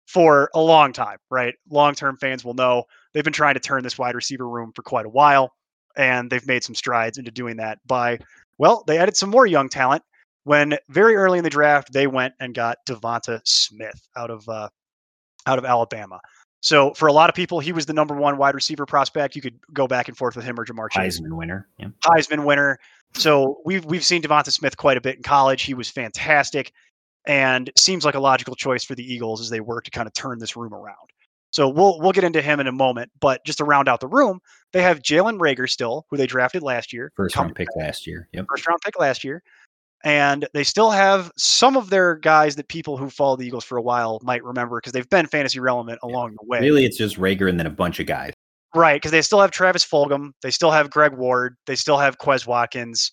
for 0.06 0.50
a 0.54 0.60
long 0.60 0.92
time. 0.92 1.18
Right, 1.30 1.54
long 1.70 1.94
term 1.94 2.16
fans 2.16 2.44
will 2.44 2.54
know 2.54 2.84
they've 3.12 3.24
been 3.24 3.32
trying 3.32 3.54
to 3.54 3.60
turn 3.60 3.82
this 3.82 3.98
wide 3.98 4.14
receiver 4.14 4.48
room 4.48 4.72
for 4.74 4.82
quite 4.82 5.06
a 5.06 5.10
while, 5.10 5.52
and 5.96 6.30
they've 6.30 6.46
made 6.46 6.64
some 6.64 6.74
strides 6.74 7.18
into 7.18 7.30
doing 7.30 7.56
that 7.56 7.78
by 7.86 8.18
well, 8.58 8.84
they 8.86 8.98
added 8.98 9.16
some 9.16 9.30
more 9.30 9.46
young 9.46 9.68
talent 9.68 10.02
when 10.44 10.78
very 10.88 11.16
early 11.16 11.38
in 11.38 11.44
the 11.44 11.50
draft 11.50 11.92
they 11.92 12.06
went 12.06 12.34
and 12.40 12.54
got 12.54 12.78
Devonta 12.86 13.40
Smith 13.44 14.08
out 14.16 14.30
of 14.30 14.48
uh, 14.48 14.68
out 15.46 15.58
of 15.58 15.64
Alabama. 15.64 16.20
So 16.60 16.94
for 16.94 17.08
a 17.08 17.12
lot 17.12 17.28
of 17.28 17.34
people, 17.34 17.60
he 17.60 17.72
was 17.72 17.84
the 17.84 17.92
number 17.92 18.14
one 18.14 18.38
wide 18.38 18.54
receiver 18.54 18.86
prospect. 18.86 19.36
You 19.36 19.42
could 19.42 19.58
go 19.74 19.86
back 19.86 20.08
and 20.08 20.16
forth 20.16 20.34
with 20.34 20.46
him 20.46 20.58
or 20.58 20.64
Ja'Marr 20.64 20.88
Chase, 20.90 21.20
Heisman 21.20 21.36
winner. 21.36 21.68
Yeah. 21.78 21.88
Heisman 22.02 22.44
winner. 22.46 22.78
So 23.14 23.58
we've 23.66 23.84
we've 23.84 24.04
seen 24.04 24.22
Devonta 24.22 24.50
Smith 24.50 24.76
quite 24.76 24.96
a 24.96 25.00
bit 25.00 25.16
in 25.16 25.22
college. 25.22 25.62
He 25.62 25.74
was 25.74 25.90
fantastic, 25.90 26.72
and 27.26 27.70
seems 27.76 28.04
like 28.04 28.14
a 28.14 28.20
logical 28.20 28.54
choice 28.54 28.82
for 28.84 28.94
the 28.94 29.04
Eagles 29.04 29.40
as 29.40 29.50
they 29.50 29.60
work 29.60 29.84
to 29.84 29.90
kind 29.90 30.06
of 30.06 30.14
turn 30.14 30.38
this 30.38 30.56
room 30.56 30.72
around. 30.72 30.96
So 31.50 31.68
we'll 31.68 32.00
we'll 32.00 32.12
get 32.12 32.24
into 32.24 32.42
him 32.42 32.58
in 32.60 32.66
a 32.66 32.72
moment. 32.72 33.12
But 33.20 33.44
just 33.44 33.58
to 33.58 33.64
round 33.64 33.88
out 33.88 34.00
the 34.00 34.08
room, 34.08 34.40
they 34.72 34.82
have 34.82 35.00
Jalen 35.02 35.38
Reagor 35.38 35.70
still, 35.70 36.06
who 36.10 36.16
they 36.16 36.26
drafted 36.26 36.62
last 36.62 36.92
year, 36.92 37.12
First 37.14 37.36
round 37.36 37.54
pick 37.54 37.68
last 37.76 38.06
year. 38.06 38.28
Yep. 38.32 38.46
first 38.50 38.66
round 38.66 38.80
pick 38.84 38.98
last 38.98 39.22
year. 39.22 39.42
And 40.04 40.46
they 40.52 40.64
still 40.64 40.90
have 40.90 41.32
some 41.36 41.78
of 41.78 41.88
their 41.88 42.16
guys 42.16 42.56
that 42.56 42.68
people 42.68 42.98
who 42.98 43.08
follow 43.08 43.36
the 43.36 43.46
Eagles 43.46 43.64
for 43.64 43.78
a 43.78 43.82
while 43.82 44.20
might 44.22 44.44
remember 44.44 44.76
because 44.76 44.92
they've 44.92 45.08
been 45.08 45.26
fantasy 45.26 45.60
relevant 45.60 45.98
along 46.02 46.36
the 46.38 46.46
way. 46.46 46.60
Really, 46.60 46.84
it's 46.84 46.98
just 46.98 47.16
Reagor 47.16 47.48
and 47.48 47.58
then 47.58 47.66
a 47.66 47.70
bunch 47.70 48.00
of 48.00 48.06
guys. 48.06 48.34
Right. 48.74 48.96
Because 48.96 49.12
they 49.12 49.22
still 49.22 49.40
have 49.40 49.50
Travis 49.50 49.84
Fulgham. 49.84 50.32
They 50.42 50.50
still 50.50 50.70
have 50.70 50.90
Greg 50.90 51.14
Ward. 51.14 51.56
They 51.66 51.74
still 51.74 51.96
have 51.96 52.18
Quez 52.18 52.46
Watkins. 52.46 53.12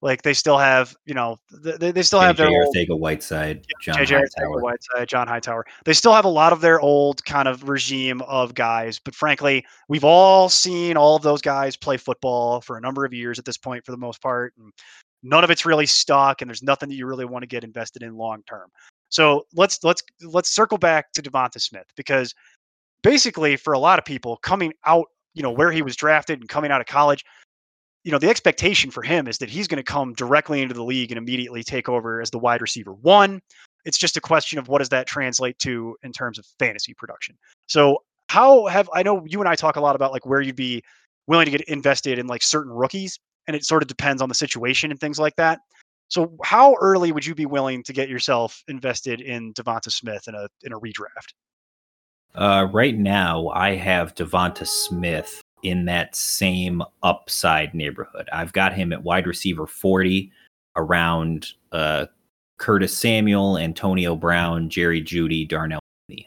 Like 0.00 0.22
they 0.22 0.34
still 0.34 0.58
have, 0.58 0.96
you 1.06 1.14
know, 1.14 1.36
they, 1.62 1.92
they 1.92 2.02
still 2.02 2.18
have 2.18 2.36
their 2.36 2.48
JJ 2.48 2.90
old 2.90 3.00
Whiteside, 3.00 3.64
John 3.80 3.94
JJ 3.94 4.22
Hightower. 4.36 4.60
Whiteside, 4.60 5.08
John 5.08 5.28
Hightower. 5.28 5.64
They 5.84 5.92
still 5.92 6.12
have 6.12 6.24
a 6.24 6.28
lot 6.28 6.52
of 6.52 6.60
their 6.60 6.80
old 6.80 7.24
kind 7.24 7.46
of 7.46 7.68
regime 7.68 8.20
of 8.22 8.52
guys, 8.52 8.98
but 8.98 9.14
frankly, 9.14 9.64
we've 9.88 10.02
all 10.02 10.48
seen 10.48 10.96
all 10.96 11.14
of 11.14 11.22
those 11.22 11.40
guys 11.40 11.76
play 11.76 11.98
football 11.98 12.60
for 12.60 12.76
a 12.76 12.80
number 12.80 13.04
of 13.04 13.14
years 13.14 13.38
at 13.38 13.44
this 13.44 13.56
point, 13.56 13.86
for 13.86 13.92
the 13.92 13.96
most 13.96 14.20
part, 14.20 14.54
and 14.58 14.72
none 15.22 15.44
of 15.44 15.50
it's 15.50 15.64
really 15.64 15.86
stock 15.86 16.42
and 16.42 16.48
there's 16.48 16.62
nothing 16.62 16.88
that 16.88 16.96
you 16.96 17.06
really 17.06 17.24
want 17.24 17.42
to 17.42 17.46
get 17.46 17.64
invested 17.64 18.02
in 18.02 18.16
long 18.16 18.42
term. 18.48 18.68
So 19.08 19.46
let's 19.54 19.82
let's 19.84 20.02
let's 20.22 20.50
circle 20.50 20.78
back 20.78 21.12
to 21.12 21.22
Devonta 21.22 21.60
Smith 21.60 21.86
because 21.96 22.34
basically, 23.02 23.56
for 23.56 23.72
a 23.72 23.78
lot 23.78 23.98
of 23.98 24.04
people 24.04 24.38
coming 24.38 24.72
out, 24.86 25.06
you 25.34 25.42
know, 25.42 25.50
where 25.50 25.70
he 25.70 25.82
was 25.82 25.96
drafted 25.96 26.40
and 26.40 26.48
coming 26.48 26.70
out 26.70 26.80
of 26.80 26.86
college, 26.86 27.24
you 28.04 28.12
know, 28.12 28.18
the 28.18 28.28
expectation 28.28 28.90
for 28.90 29.02
him 29.02 29.28
is 29.28 29.38
that 29.38 29.48
he's 29.48 29.68
going 29.68 29.76
to 29.76 29.82
come 29.82 30.12
directly 30.14 30.62
into 30.62 30.74
the 30.74 30.84
league 30.84 31.10
and 31.10 31.18
immediately 31.18 31.62
take 31.62 31.88
over 31.88 32.20
as 32.20 32.30
the 32.30 32.38
wide 32.38 32.60
receiver 32.60 32.92
one. 32.94 33.40
It's 33.84 33.98
just 33.98 34.16
a 34.16 34.20
question 34.20 34.58
of 34.58 34.68
what 34.68 34.78
does 34.78 34.88
that 34.90 35.06
translate 35.06 35.58
to 35.60 35.96
in 36.02 36.12
terms 36.12 36.38
of 36.38 36.46
fantasy 36.58 36.94
production. 36.94 37.36
So, 37.68 38.02
how 38.28 38.66
have 38.66 38.88
I 38.94 39.02
know 39.02 39.24
you 39.26 39.40
and 39.40 39.48
I 39.48 39.54
talk 39.54 39.76
a 39.76 39.80
lot 39.80 39.94
about 39.94 40.12
like 40.12 40.24
where 40.24 40.40
you'd 40.40 40.56
be 40.56 40.82
willing 41.26 41.44
to 41.44 41.50
get 41.50 41.60
invested 41.62 42.18
in 42.18 42.26
like 42.26 42.42
certain 42.42 42.72
rookies, 42.72 43.18
and 43.46 43.56
it 43.56 43.64
sort 43.64 43.82
of 43.82 43.88
depends 43.88 44.22
on 44.22 44.28
the 44.28 44.34
situation 44.34 44.90
and 44.90 45.00
things 45.00 45.18
like 45.18 45.36
that. 45.36 45.60
So, 46.08 46.36
how 46.44 46.74
early 46.80 47.10
would 47.10 47.24
you 47.24 47.34
be 47.34 47.46
willing 47.46 47.82
to 47.84 47.92
get 47.92 48.08
yourself 48.08 48.62
invested 48.68 49.20
in 49.20 49.54
Devonta 49.54 49.90
Smith 49.90 50.28
in 50.28 50.34
a 50.34 50.46
in 50.62 50.72
a 50.72 50.78
redraft? 50.78 51.32
Uh, 52.34 52.66
right 52.72 52.96
now, 52.96 53.48
I 53.48 53.76
have 53.76 54.14
Devonta 54.14 54.66
Smith 54.66 55.40
in 55.62 55.84
that 55.86 56.14
same 56.16 56.82
upside 57.02 57.72
neighborhood. 57.74 58.28
I've 58.32 58.52
got 58.52 58.74
him 58.74 58.92
at 58.92 59.02
wide 59.02 59.26
receiver 59.26 59.66
40 59.66 60.32
around 60.76 61.52
uh, 61.72 62.06
Curtis 62.58 62.96
Samuel, 62.96 63.58
Antonio 63.58 64.16
Brown, 64.16 64.68
Jerry 64.68 65.02
Jeudy, 65.02 65.48
Darnell. 65.48 65.80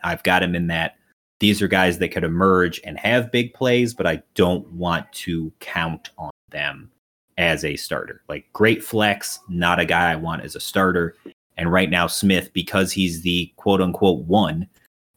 I've 0.04 0.24
got 0.24 0.42
him 0.42 0.56
in 0.56 0.68
that. 0.68 0.96
These 1.40 1.62
are 1.62 1.68
guys 1.68 2.00
that 2.00 2.10
could 2.10 2.24
emerge 2.24 2.80
and 2.86 2.98
have 2.98 3.32
big 3.32 3.54
plays, 3.54 3.94
but 3.94 4.08
I 4.08 4.24
don't 4.36 4.68
want 4.72 5.12
to 5.14 5.52
count 5.60 6.10
on 6.18 6.32
them 6.50 6.92
as 7.38 7.66
a 7.66 7.76
starter. 7.76 8.22
Like 8.30 8.52
great 8.54 8.84
flex, 8.84 9.40
not 9.50 9.80
a 9.80 9.86
guy 9.86 10.12
I 10.12 10.16
want 10.16 10.44
as 10.44 10.56
a 10.56 10.60
starter. 10.60 11.16
And 11.58 11.72
right 11.72 11.90
now, 11.90 12.08
Smith, 12.08 12.52
because 12.54 12.92
he's 12.92 13.22
the 13.22 13.52
quote 13.56 13.82
unquote 13.82 14.26
one, 14.26 14.68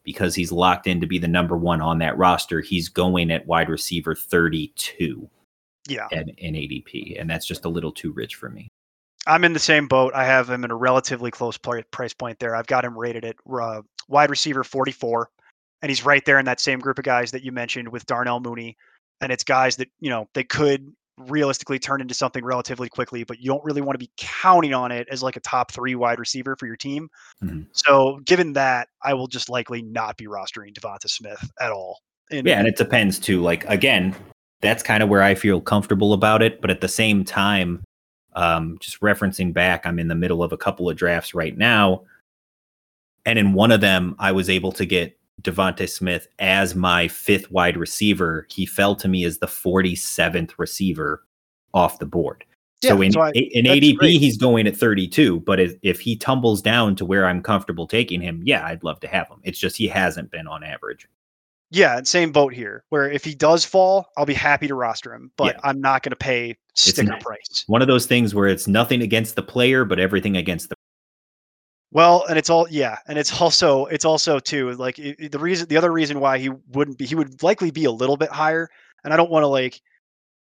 because 0.03 0.35
he's 0.35 0.51
locked 0.51 0.87
in 0.87 0.99
to 1.01 1.07
be 1.07 1.19
the 1.19 1.27
number 1.27 1.57
one 1.57 1.81
on 1.81 1.99
that 1.99 2.17
roster, 2.17 2.61
he's 2.61 2.89
going 2.89 3.31
at 3.31 3.45
wide 3.45 3.69
receiver 3.69 4.15
32 4.15 5.29
Yeah. 5.87 6.07
at 6.11 6.29
in 6.37 6.55
ADP. 6.55 7.19
And 7.19 7.29
that's 7.29 7.45
just 7.45 7.65
a 7.65 7.69
little 7.69 7.91
too 7.91 8.11
rich 8.11 8.35
for 8.35 8.49
me. 8.49 8.67
I'm 9.27 9.43
in 9.43 9.53
the 9.53 9.59
same 9.59 9.87
boat. 9.87 10.13
I 10.15 10.25
have 10.25 10.49
him 10.49 10.63
in 10.63 10.71
a 10.71 10.75
relatively 10.75 11.29
close 11.29 11.57
price 11.57 12.13
point 12.13 12.39
there. 12.39 12.55
I've 12.55 12.67
got 12.67 12.85
him 12.85 12.97
rated 12.97 13.25
at 13.25 13.35
uh, 13.51 13.81
wide 14.07 14.29
receiver 14.29 14.63
44, 14.63 15.29
and 15.81 15.89
he's 15.89 16.05
right 16.05 16.23
there 16.25 16.39
in 16.39 16.45
that 16.45 16.59
same 16.59 16.79
group 16.79 16.97
of 16.97 17.05
guys 17.05 17.31
that 17.31 17.43
you 17.43 17.51
mentioned 17.51 17.89
with 17.89 18.05
Darnell 18.05 18.39
Mooney. 18.39 18.77
And 19.21 19.31
it's 19.31 19.43
guys 19.43 19.75
that, 19.75 19.89
you 19.99 20.09
know, 20.09 20.29
they 20.33 20.45
could 20.45 20.91
realistically 21.19 21.79
turn 21.79 22.01
into 22.01 22.13
something 22.13 22.43
relatively 22.43 22.89
quickly, 22.89 23.23
but 23.23 23.39
you 23.39 23.47
don't 23.47 23.63
really 23.63 23.81
want 23.81 23.95
to 23.95 24.03
be 24.03 24.09
counting 24.17 24.73
on 24.73 24.91
it 24.91 25.07
as 25.11 25.21
like 25.21 25.35
a 25.35 25.39
top 25.41 25.71
three 25.71 25.95
wide 25.95 26.19
receiver 26.19 26.55
for 26.55 26.65
your 26.65 26.75
team. 26.77 27.09
Mhm. 27.43 27.67
So, 27.73 28.19
given 28.25 28.53
that, 28.53 28.87
I 29.03 29.13
will 29.13 29.27
just 29.27 29.49
likely 29.49 29.81
not 29.81 30.17
be 30.17 30.25
rostering 30.27 30.73
Devonta 30.73 31.09
Smith 31.09 31.51
at 31.59 31.71
all. 31.71 31.99
In- 32.31 32.45
Yeah, 32.45 32.59
and 32.59 32.67
it 32.67 32.77
depends 32.77 33.19
too. 33.19 33.41
Like 33.41 33.65
again, 33.65 34.15
that's 34.61 34.83
kind 34.83 35.03
of 35.03 35.09
where 35.09 35.21
I 35.21 35.35
feel 35.35 35.59
comfortable 35.61 36.13
about 36.13 36.41
it. 36.41 36.61
But 36.61 36.69
at 36.69 36.81
the 36.81 36.87
same 36.87 37.23
time, 37.25 37.83
um, 38.33 38.77
just 38.79 38.99
referencing 39.01 39.53
back, 39.53 39.85
I'm 39.85 39.99
in 39.99 40.07
the 40.07 40.15
middle 40.15 40.41
of 40.43 40.53
a 40.53 40.57
couple 40.57 40.89
of 40.89 40.95
drafts 40.95 41.33
right 41.33 41.57
now, 41.57 42.03
and 43.25 43.37
in 43.37 43.53
one 43.53 43.71
of 43.71 43.81
them, 43.81 44.15
I 44.19 44.31
was 44.31 44.49
able 44.49 44.71
to 44.73 44.85
get 44.85 45.18
Devonta 45.41 45.87
Smith 45.89 46.27
as 46.39 46.75
my 46.75 47.07
fifth 47.07 47.51
wide 47.51 47.77
receiver. 47.77 48.45
He 48.49 48.65
fell 48.65 48.95
to 48.97 49.07
me 49.07 49.23
as 49.25 49.37
the 49.39 49.47
47th 49.47 50.51
receiver 50.57 51.23
off 51.73 51.99
the 51.99 52.05
board. 52.05 52.43
so 52.83 53.01
in 53.01 53.11
so 53.11 53.21
I- 53.21 53.31
in 53.31 53.65
ADP, 53.65 53.97
great. 53.97 54.19
he's 54.19 54.37
going 54.37 54.65
at 54.67 54.75
32. 54.77 55.41
But 55.41 55.59
if, 55.59 55.73
if 55.81 55.99
he 55.99 56.15
tumbles 56.15 56.61
down 56.61 56.95
to 56.97 57.05
where 57.05 57.25
I'm 57.25 57.41
comfortable 57.43 57.87
taking 57.87 58.21
him, 58.21 58.41
yeah, 58.45 58.65
I'd 58.65 58.83
love 58.83 58.99
to 59.01 59.07
have 59.07 59.27
him. 59.27 59.39
It's 59.43 59.59
just 59.59 59.75
he 59.77 59.87
hasn't 59.87 60.31
been 60.31 60.47
on 60.47 60.63
average. 60.63 61.07
Yeah, 61.71 62.01
same 62.03 62.31
boat 62.31 62.51
here. 62.53 62.83
Where 62.89 63.07
if 63.11 63.23
he 63.23 63.35
does 63.35 63.63
fall, 63.63 64.07
I'll 64.17 64.25
be 64.25 64.33
happy 64.33 64.67
to 64.67 64.73
roster 64.75 65.13
him, 65.13 65.31
but 65.37 65.55
Yeah. 65.55 65.61
I'm 65.63 65.79
not 65.79 66.01
going 66.01 66.09
to 66.11 66.15
pay 66.15 66.57
sticker 66.73 67.15
price. 67.19 67.63
one 67.67 67.81
of 67.83 67.87
those 67.87 68.07
things 68.07 68.33
where 68.33 68.47
it's 68.47 68.67
nothing 68.67 69.01
against 69.03 69.35
the 69.35 69.43
player, 69.43 69.85
but 69.85 69.99
everything 69.99 70.35
against 70.37 70.69
the. 70.69 70.75
Well, 71.91 72.25
and 72.29 72.37
it's 72.37 72.49
all 72.49 72.67
yeah, 72.69 72.97
and 73.07 73.17
it's 73.17 73.41
also 73.41 73.85
it's 73.87 74.05
also 74.05 74.39
too 74.39 74.71
like 74.73 74.99
i 74.99 75.15
i- 75.21 75.27
the 75.27 75.39
reason 75.39 75.67
the 75.67 75.77
other 75.77 75.91
reason 75.91 76.19
why 76.19 76.37
he 76.37 76.49
wouldn't 76.69 76.97
be 76.97 77.05
he 77.05 77.15
would 77.15 77.41
likely 77.41 77.71
be 77.71 77.85
a 77.85 77.91
little 77.91 78.17
bit 78.17 78.29
higher, 78.29 78.69
and 79.03 79.13
I 79.13 79.17
don't 79.17 79.31
want 79.31 79.43
to 79.43 79.47
like 79.47 79.81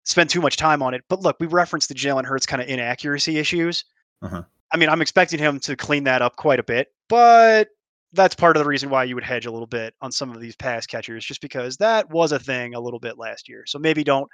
spend 0.06 0.30
too 0.30 0.40
much 0.42 0.56
time 0.56 0.82
on 0.82 0.94
it. 0.94 1.04
But 1.10 1.22
look, 1.22 1.36
we 1.40 1.48
referenced 1.48 1.90
the 1.90 1.96
Jalen 1.96 2.26
Hurts 2.26 2.46
kind 2.46 2.62
of 2.62 2.70
inaccuracy 2.70 3.38
issues. 3.38 3.84
Uh-huh. 4.22 4.44
I 4.72 4.78
mean, 4.78 4.88
I'm 4.90 5.02
expecting 5.02 5.40
him 5.40 5.60
to 5.62 5.76
clean 5.76 6.04
that 6.06 6.22
up 6.22 6.36
quite 6.38 6.60
a 6.60 6.64
bit, 6.64 6.90
but 7.10 7.68
that's 8.14 8.36
part 8.36 8.56
of 8.56 8.64
the 8.64 8.68
reason 8.70 8.90
why 8.90 9.04
you 9.04 9.16
would 9.16 9.24
hedge 9.24 9.46
a 9.46 9.52
little 9.52 9.68
bit 9.68 9.94
on 10.02 10.12
some 10.12 10.32
of 10.32 10.40
these 10.40 10.56
pass 10.56 10.86
catchers, 10.88 11.26
just 11.26 11.42
because 11.42 11.76
that 11.78 12.10
was 12.10 12.32
a 12.32 12.40
thing 12.40 12.76
a 12.76 12.80
little 12.80 13.00
bit 13.00 13.18
last 13.18 13.50
year. 13.50 13.66
So 13.66 13.78
maybe 13.78 14.04
don't 14.04 14.30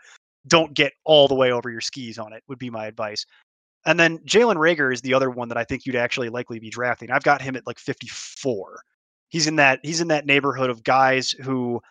don't 0.48 0.74
get 0.74 0.94
all 1.04 1.28
the 1.28 1.36
way 1.36 1.52
over 1.52 1.70
your 1.72 1.82
skis 1.82 2.20
on 2.20 2.34
it. 2.34 2.44
Would 2.48 2.60
be 2.60 2.70
my 2.70 2.86
advice. 2.86 3.26
And 3.86 4.00
then 4.00 4.20
Jalen 4.20 4.58
Reagor 4.58 4.94
is 4.94 5.02
the 5.02 5.14
other 5.14 5.30
one 5.30 5.48
that 5.50 5.58
I 5.58 5.64
think 5.64 5.86
you'd 5.86 5.96
actually 5.96 6.30
likely 6.30 6.60
be 6.60 6.70
drafting. 6.70 7.10
I've 7.12 7.24
got 7.24 7.42
him 7.42 7.56
at 7.56 7.66
like 7.66 7.80
54. 7.80 8.82
He's 9.30 9.48
in 9.48 9.56
that 9.56 9.80
he's 9.84 10.02
in 10.02 10.10
that 10.10 10.26
neighborhood 10.26 10.70
of 10.70 10.84
guys 10.84 11.32
who 11.32 11.82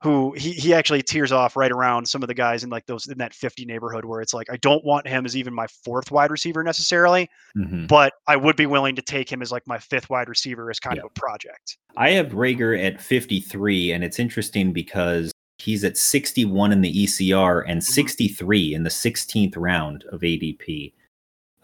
who 0.00 0.32
he, 0.34 0.52
he 0.52 0.72
actually 0.72 1.02
tears 1.02 1.32
off 1.32 1.56
right 1.56 1.72
around 1.72 2.06
some 2.08 2.22
of 2.22 2.28
the 2.28 2.34
guys 2.34 2.62
in 2.62 2.70
like 2.70 2.86
those 2.86 3.08
in 3.08 3.18
that 3.18 3.34
50 3.34 3.64
neighborhood 3.64 4.04
where 4.04 4.20
it's 4.20 4.32
like 4.32 4.46
I 4.48 4.56
don't 4.58 4.84
want 4.84 5.08
him 5.08 5.26
as 5.26 5.36
even 5.36 5.52
my 5.52 5.66
fourth 5.84 6.12
wide 6.12 6.30
receiver 6.30 6.62
necessarily, 6.62 7.28
Mhm. 7.56 7.88
but 7.88 8.12
I 8.28 8.36
would 8.36 8.54
be 8.54 8.66
willing 8.66 8.94
to 8.94 9.02
take 9.02 9.32
him 9.32 9.42
as 9.42 9.50
like 9.50 9.66
my 9.66 9.78
fifth 9.78 10.08
wide 10.08 10.28
receiver 10.28 10.70
as 10.70 10.78
kind 10.78 10.96
Yeah. 10.98 11.02
of 11.02 11.10
a 11.16 11.20
project. 11.20 11.78
I 11.96 12.10
have 12.10 12.28
Reagor 12.28 12.80
at 12.80 13.00
53, 13.00 13.90
and 13.90 14.04
it's 14.04 14.20
interesting 14.20 14.72
because 14.72 15.32
he's 15.58 15.82
at 15.82 15.96
61 15.96 16.70
in 16.70 16.80
the 16.82 16.92
ECR 17.04 17.64
and 17.66 17.82
63 17.82 18.72
in 18.74 18.84
the 18.84 18.90
16th 18.90 19.56
round 19.56 20.04
of 20.12 20.20
ADP. 20.22 20.92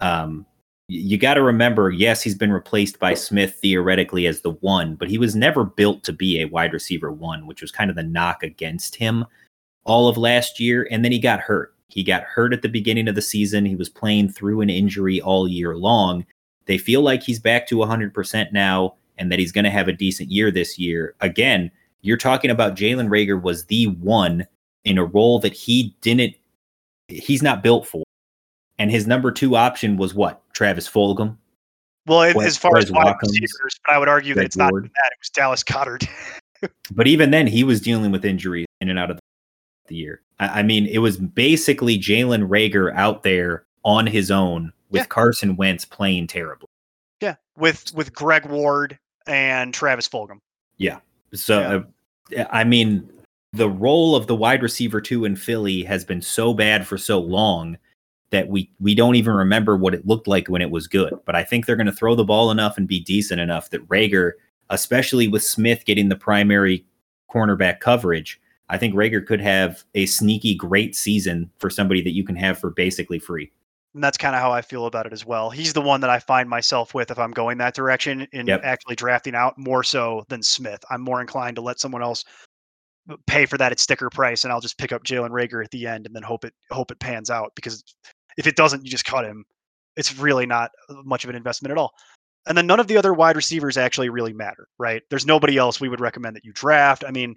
Um, 0.00 0.46
you 0.88 1.16
got 1.16 1.34
to 1.34 1.42
remember, 1.42 1.90
yes, 1.90 2.22
he's 2.22 2.34
been 2.34 2.52
replaced 2.52 2.98
by 2.98 3.14
Smith 3.14 3.54
theoretically 3.54 4.26
as 4.26 4.42
the 4.42 4.50
one, 4.50 4.96
but 4.96 5.08
he 5.08 5.16
was 5.16 5.34
never 5.34 5.64
built 5.64 6.04
to 6.04 6.12
be 6.12 6.40
a 6.40 6.46
wide 6.46 6.72
receiver 6.72 7.10
one, 7.10 7.46
which 7.46 7.62
was 7.62 7.70
kind 7.70 7.88
of 7.88 7.96
the 7.96 8.02
knock 8.02 8.42
against 8.42 8.96
him 8.96 9.24
all 9.84 10.08
of 10.08 10.18
last 10.18 10.60
year. 10.60 10.86
And 10.90 11.04
then 11.04 11.12
he 11.12 11.18
got 11.18 11.40
hurt. 11.40 11.74
He 11.88 12.02
got 12.02 12.24
hurt 12.24 12.52
at 12.52 12.62
the 12.62 12.68
beginning 12.68 13.08
of 13.08 13.14
the 13.14 13.22
season. 13.22 13.64
He 13.64 13.76
was 13.76 13.88
playing 13.88 14.30
through 14.30 14.60
an 14.60 14.70
injury 14.70 15.20
all 15.20 15.48
year 15.48 15.76
long. 15.76 16.26
They 16.66 16.78
feel 16.78 17.00
like 17.00 17.22
he's 17.22 17.38
back 17.38 17.66
to 17.68 17.76
100% 17.76 18.52
now 18.52 18.94
and 19.16 19.30
that 19.30 19.38
he's 19.38 19.52
going 19.52 19.64
to 19.64 19.70
have 19.70 19.88
a 19.88 19.92
decent 19.92 20.30
year 20.30 20.50
this 20.50 20.78
year. 20.78 21.14
Again, 21.20 21.70
you're 22.02 22.16
talking 22.16 22.50
about 22.50 22.76
Jalen 22.76 23.08
Reagor 23.08 23.40
was 23.40 23.66
the 23.66 23.86
one 23.86 24.46
in 24.84 24.98
a 24.98 25.04
role 25.04 25.38
that 25.38 25.54
he 25.54 25.96
didn't, 26.00 26.34
he's 27.08 27.42
not 27.42 27.62
built 27.62 27.86
for. 27.86 28.02
And 28.78 28.90
his 28.90 29.06
number 29.06 29.30
two 29.30 29.56
option 29.56 29.96
was 29.96 30.14
what? 30.14 30.42
Travis 30.52 30.88
Fulgham. 30.88 31.36
Well, 32.06 32.22
as- 32.22 32.36
as 32.36 32.58
far 32.58 32.76
as 32.76 32.90
wide 32.92 33.14
receivers, 33.22 33.78
but 33.86 33.94
I 33.94 33.98
would 33.98 34.08
argue 34.08 34.34
that 34.34 34.44
it's 34.44 34.56
not 34.56 34.72
that. 34.72 34.84
It 34.84 35.18
was 35.20 35.30
Dallas 35.30 35.62
Goedert. 35.64 36.06
But 36.92 37.06
even 37.06 37.30
then, 37.30 37.46
he 37.46 37.62
was 37.62 37.78
dealing 37.82 38.10
with 38.10 38.24
injuries 38.24 38.64
in 38.80 38.88
and 38.88 38.98
out 38.98 39.10
of 39.10 39.18
the 39.88 39.94
year. 39.96 40.22
I, 40.40 40.60
I 40.60 40.62
mean, 40.62 40.86
it 40.86 40.98
was 40.98 41.18
basically 41.18 41.98
Jalen 41.98 42.48
Reagor 42.48 42.90
out 42.94 43.22
there 43.22 43.66
on 43.84 44.06
his 44.06 44.30
own 44.30 44.72
with 44.88 45.00
Yeah. 45.00 45.06
Carson 45.06 45.56
Wentz 45.56 45.84
playing 45.84 46.26
terribly. 46.28 46.68
yeah, 47.20 47.34
with 47.58 47.92
with 47.94 48.14
Greg 48.14 48.46
Ward 48.46 48.98
and 49.26 49.74
Travis 49.74 50.08
Fulgham. 50.08 50.38
Yeah. 50.78 51.00
So, 51.34 51.84
uh, 52.34 52.44
I 52.50 52.64
mean, 52.64 53.10
the 53.52 53.68
role 53.68 54.16
of 54.16 54.26
the 54.26 54.34
wide 54.36 54.62
receiver 54.62 55.02
two 55.02 55.26
in 55.26 55.36
Philly 55.36 55.82
has 55.82 56.02
been 56.02 56.22
so 56.22 56.54
bad 56.54 56.86
for 56.86 56.96
so 56.96 57.18
long 57.20 57.76
that 58.34 58.48
we 58.48 58.68
we 58.80 58.96
don't 58.96 59.14
even 59.14 59.32
remember 59.32 59.76
what 59.76 59.94
it 59.94 60.06
looked 60.06 60.26
like 60.26 60.48
when 60.48 60.60
it 60.60 60.70
was 60.70 60.88
good. 60.88 61.14
But 61.24 61.36
I 61.36 61.44
think 61.44 61.64
they're 61.64 61.76
going 61.76 61.86
to 61.86 61.92
throw 61.92 62.16
the 62.16 62.24
ball 62.24 62.50
enough 62.50 62.76
and 62.76 62.88
be 62.88 62.98
decent 62.98 63.40
enough 63.40 63.70
that 63.70 63.86
Reagor, 63.88 64.32
especially 64.70 65.28
with 65.28 65.44
Smith 65.44 65.84
getting 65.84 66.08
the 66.08 66.16
primary 66.16 66.84
cornerback 67.32 67.78
coverage, 67.78 68.40
I 68.68 68.76
think 68.76 68.94
Reagor 68.94 69.24
could 69.24 69.40
have 69.40 69.84
a 69.94 70.06
sneaky 70.06 70.56
great 70.56 70.96
season 70.96 71.48
for 71.58 71.70
somebody 71.70 72.02
that 72.02 72.14
you 72.14 72.24
can 72.24 72.34
have 72.34 72.58
for 72.58 72.70
basically 72.70 73.20
free. 73.20 73.52
And 73.94 74.02
that's 74.02 74.18
kind 74.18 74.34
of 74.34 74.42
how 74.42 74.50
I 74.50 74.62
feel 74.62 74.86
about 74.86 75.06
it 75.06 75.12
as 75.12 75.24
well. 75.24 75.50
He's 75.50 75.72
the 75.72 75.80
one 75.80 76.00
that 76.00 76.10
I 76.10 76.18
find 76.18 76.48
myself 76.48 76.92
with 76.92 77.12
if 77.12 77.18
I'm 77.20 77.30
going 77.30 77.58
that 77.58 77.74
direction 77.74 78.26
in 78.32 78.48
Yep. 78.48 78.62
actually 78.64 78.96
drafting 78.96 79.36
out 79.36 79.56
more 79.56 79.84
so 79.84 80.24
than 80.28 80.42
Smith. 80.42 80.84
I'm 80.90 81.00
more 81.00 81.20
inclined 81.20 81.54
to 81.56 81.62
let 81.62 81.78
someone 81.78 82.02
else 82.02 82.24
pay 83.26 83.46
for 83.46 83.58
that 83.58 83.72
at 83.72 83.78
sticker 83.78 84.10
price, 84.10 84.44
and 84.44 84.52
I'll 84.52 84.60
just 84.60 84.78
pick 84.78 84.92
up 84.92 85.04
Jalen 85.04 85.30
Reagor 85.30 85.62
at 85.62 85.70
the 85.70 85.86
end 85.86 86.06
and 86.06 86.14
then 86.14 86.22
hope 86.22 86.44
it 86.44 86.54
hope 86.70 86.90
it 86.90 86.98
pans 86.98 87.30
out. 87.30 87.52
Because 87.54 87.84
if 88.36 88.46
it 88.46 88.56
doesn't, 88.56 88.84
you 88.84 88.90
just 88.90 89.04
cut 89.04 89.24
him. 89.24 89.44
It's 89.96 90.16
really 90.18 90.46
not 90.46 90.70
much 91.04 91.24
of 91.24 91.30
an 91.30 91.36
investment 91.36 91.70
at 91.70 91.78
all. 91.78 91.92
And 92.46 92.58
then 92.58 92.66
none 92.66 92.80
of 92.80 92.88
the 92.88 92.96
other 92.96 93.14
wide 93.14 93.36
receivers 93.36 93.76
actually 93.76 94.10
really 94.10 94.32
matter, 94.32 94.68
right? 94.78 95.02
There's 95.08 95.26
nobody 95.26 95.56
else 95.56 95.80
we 95.80 95.88
would 95.88 96.00
recommend 96.00 96.36
that 96.36 96.44
you 96.44 96.52
draft. 96.52 97.04
I 97.06 97.10
mean, 97.10 97.36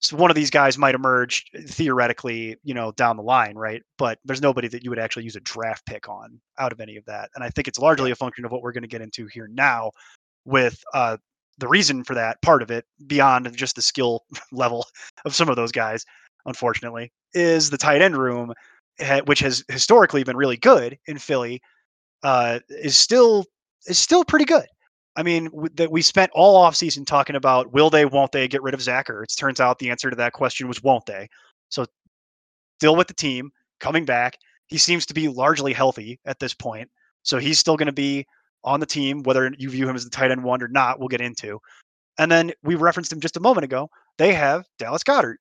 so 0.00 0.16
one 0.16 0.30
of 0.30 0.34
these 0.34 0.50
guys 0.50 0.76
might 0.76 0.96
emerge 0.96 1.48
theoretically, 1.68 2.56
you 2.64 2.74
know, 2.74 2.90
down 2.92 3.16
the 3.16 3.22
line, 3.22 3.54
right? 3.54 3.82
But 3.98 4.18
there's 4.24 4.42
nobody 4.42 4.66
that 4.68 4.82
you 4.82 4.90
would 4.90 4.98
actually 4.98 5.22
use 5.22 5.36
a 5.36 5.40
draft 5.40 5.86
pick 5.86 6.08
on 6.08 6.40
out 6.58 6.72
of 6.72 6.80
any 6.80 6.96
of 6.96 7.04
that. 7.04 7.30
And 7.36 7.44
I 7.44 7.50
think 7.50 7.68
it's 7.68 7.78
largely 7.78 8.10
a 8.10 8.16
function 8.16 8.44
of 8.44 8.50
what 8.50 8.62
we're 8.62 8.72
going 8.72 8.82
to 8.82 8.88
get 8.88 9.00
into 9.00 9.28
here 9.28 9.48
now 9.48 9.92
with 10.44 10.82
uh, 10.92 11.18
the 11.58 11.68
reason 11.68 12.02
for 12.02 12.14
that 12.14 12.42
part 12.42 12.62
of 12.62 12.72
it 12.72 12.84
beyond 13.06 13.56
just 13.56 13.76
the 13.76 13.82
skill 13.82 14.24
level 14.52 14.84
of 15.24 15.36
some 15.36 15.48
of 15.48 15.54
those 15.54 15.70
guys, 15.70 16.04
unfortunately, 16.46 17.12
is 17.32 17.70
the 17.70 17.78
tight 17.78 18.02
end 18.02 18.16
room, 18.16 18.52
which 19.26 19.40
has 19.40 19.64
historically 19.68 20.24
been 20.24 20.36
really 20.36 20.56
good 20.56 20.98
in 21.06 21.18
Philly, 21.18 21.60
uh, 22.22 22.60
is 22.68 22.96
still 22.96 23.44
is 23.86 23.98
still 23.98 24.24
pretty 24.24 24.44
good. 24.44 24.66
I 25.16 25.22
mean, 25.22 25.46
w- 25.46 25.68
that 25.74 25.90
we 25.90 26.02
spent 26.02 26.30
all 26.34 26.64
offseason 26.64 27.06
talking 27.06 27.36
about 27.36 27.72
will 27.72 27.90
they, 27.90 28.04
won't 28.04 28.32
they 28.32 28.48
get 28.48 28.62
rid 28.62 28.74
of 28.74 28.82
Zach 28.82 29.08
Ertz? 29.08 29.36
Turns 29.36 29.60
out 29.60 29.78
the 29.78 29.90
answer 29.90 30.08
to 30.08 30.16
that 30.16 30.32
question 30.32 30.68
was 30.68 30.82
won't 30.82 31.04
they. 31.06 31.28
So 31.68 31.84
still 32.78 32.96
with 32.96 33.08
the 33.08 33.14
team, 33.14 33.50
coming 33.80 34.04
back. 34.04 34.38
He 34.68 34.78
seems 34.78 35.04
to 35.06 35.14
be 35.14 35.28
largely 35.28 35.74
healthy 35.74 36.18
at 36.24 36.38
this 36.38 36.54
point. 36.54 36.88
So 37.22 37.38
he's 37.38 37.58
still 37.58 37.76
going 37.76 37.86
to 37.86 37.92
be 37.92 38.24
on 38.64 38.80
the 38.80 38.86
team, 38.86 39.22
whether 39.22 39.52
you 39.58 39.68
view 39.68 39.88
him 39.88 39.96
as 39.96 40.04
the 40.04 40.10
tight 40.10 40.30
end 40.30 40.42
one 40.42 40.62
or 40.62 40.68
not, 40.68 40.98
we'll 40.98 41.08
get 41.08 41.20
into. 41.20 41.60
And 42.18 42.30
then 42.30 42.52
we 42.62 42.74
referenced 42.76 43.12
him 43.12 43.20
just 43.20 43.36
a 43.36 43.40
moment 43.40 43.64
ago. 43.64 43.90
They 44.18 44.32
have 44.32 44.64
Dallas 44.78 45.02
Goedert, 45.02 45.36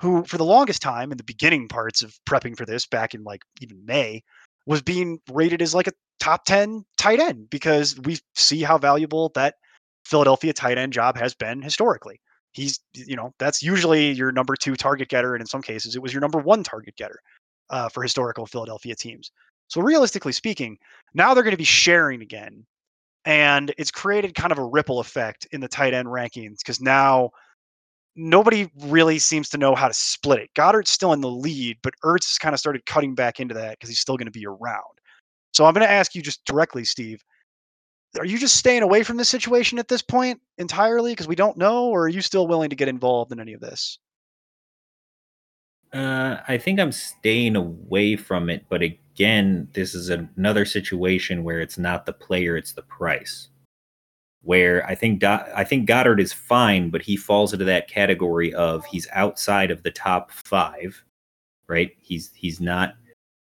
who 0.00 0.24
for 0.24 0.38
the 0.38 0.44
longest 0.44 0.82
time 0.82 1.12
in 1.12 1.18
the 1.18 1.24
beginning 1.24 1.68
parts 1.68 2.02
of 2.02 2.14
prepping 2.26 2.56
for 2.56 2.66
this 2.66 2.86
back 2.86 3.14
in 3.14 3.24
like 3.24 3.42
even 3.60 3.84
May 3.84 4.22
was 4.66 4.82
being 4.82 5.20
rated 5.30 5.62
as 5.62 5.74
like 5.74 5.86
a 5.86 5.92
top 6.20 6.44
10 6.44 6.84
tight 6.96 7.20
end 7.20 7.50
because 7.50 7.98
we 8.00 8.18
see 8.34 8.62
how 8.62 8.78
valuable 8.78 9.30
that 9.34 9.54
Philadelphia 10.04 10.52
tight 10.52 10.78
end 10.78 10.92
job 10.92 11.16
has 11.16 11.34
been 11.34 11.62
historically. 11.62 12.20
He's, 12.52 12.80
you 12.94 13.16
know, 13.16 13.32
that's 13.38 13.62
usually 13.62 14.12
your 14.12 14.30
number 14.30 14.54
two 14.54 14.76
target 14.76 15.08
getter. 15.08 15.34
And 15.34 15.40
in 15.40 15.46
some 15.46 15.62
cases, 15.62 15.96
it 15.96 16.02
was 16.02 16.12
your 16.12 16.20
number 16.20 16.38
one 16.38 16.62
target 16.62 16.94
getter 16.96 17.18
uh, 17.70 17.88
for 17.88 18.02
historical 18.02 18.46
Philadelphia 18.46 18.94
teams. 18.94 19.32
So 19.68 19.80
realistically 19.80 20.32
speaking, 20.32 20.78
now 21.14 21.34
they're 21.34 21.42
going 21.42 21.52
to 21.52 21.58
be 21.58 21.64
sharing 21.64 22.22
again. 22.22 22.64
And 23.24 23.74
it's 23.78 23.90
created 23.90 24.34
kind 24.34 24.52
of 24.52 24.58
a 24.58 24.64
ripple 24.64 25.00
effect 25.00 25.46
in 25.50 25.60
the 25.60 25.68
tight 25.68 25.94
end 25.94 26.08
rankings 26.08 26.58
because 26.58 26.80
now 26.80 27.30
nobody 28.16 28.70
really 28.80 29.18
seems 29.18 29.48
to 29.50 29.58
know 29.58 29.74
how 29.74 29.88
to 29.88 29.94
split 29.94 30.40
it. 30.40 30.50
Goedert's 30.54 30.90
still 30.90 31.12
in 31.12 31.20
the 31.20 31.30
lead, 31.30 31.78
but 31.82 31.94
Ertz 32.04 32.28
has 32.28 32.38
kind 32.38 32.54
of 32.54 32.60
started 32.60 32.86
cutting 32.86 33.14
back 33.14 33.40
into 33.40 33.54
that 33.54 33.72
because 33.72 33.88
he's 33.88 34.00
still 34.00 34.16
going 34.16 34.26
to 34.26 34.32
be 34.32 34.46
around. 34.46 34.82
So 35.52 35.64
I'm 35.64 35.74
going 35.74 35.86
to 35.86 35.92
ask 35.92 36.14
you 36.14 36.22
just 36.22 36.44
directly, 36.44 36.84
Steve. 36.84 37.22
Are 38.18 38.24
you 38.24 38.38
just 38.38 38.56
staying 38.56 38.82
away 38.82 39.02
from 39.02 39.16
this 39.16 39.28
situation 39.28 39.78
at 39.78 39.88
this 39.88 40.02
point 40.02 40.40
entirely 40.58 41.12
because 41.12 41.26
we 41.26 41.34
don't 41.34 41.56
know, 41.56 41.86
or 41.86 42.04
are 42.04 42.08
you 42.08 42.20
still 42.20 42.46
willing 42.46 42.70
to 42.70 42.76
get 42.76 42.88
involved 42.88 43.32
in 43.32 43.40
any 43.40 43.54
of 43.54 43.60
this? 43.60 43.98
Uh, 45.92 46.40
I 46.48 46.58
think 46.58 46.80
I'm 46.80 46.92
staying 46.92 47.54
away 47.54 48.16
from 48.16 48.50
it, 48.50 48.66
but 48.68 48.82
again, 48.82 49.68
this 49.74 49.94
is 49.94 50.10
another 50.10 50.64
situation 50.64 51.44
where 51.44 51.60
it's 51.60 51.78
not 51.78 52.04
the 52.04 52.12
player, 52.12 52.56
it's 52.56 52.72
the 52.72 52.82
price. 52.82 53.48
Where 54.44 54.86
I 54.86 54.94
think 54.94 55.20
Do- 55.20 55.26
I 55.26 55.64
think 55.64 55.88
Goedert 55.88 56.20
is 56.20 56.32
fine, 56.32 56.90
but 56.90 57.02
he 57.02 57.16
falls 57.16 57.52
into 57.52 57.64
that 57.64 57.88
category 57.88 58.52
of 58.54 58.84
he's 58.84 59.08
outside 59.12 59.70
of 59.70 59.82
the 59.82 59.90
top 59.90 60.30
five, 60.30 61.02
right? 61.66 61.92
He's 61.98 62.30
he's 62.34 62.60
not 62.60 62.94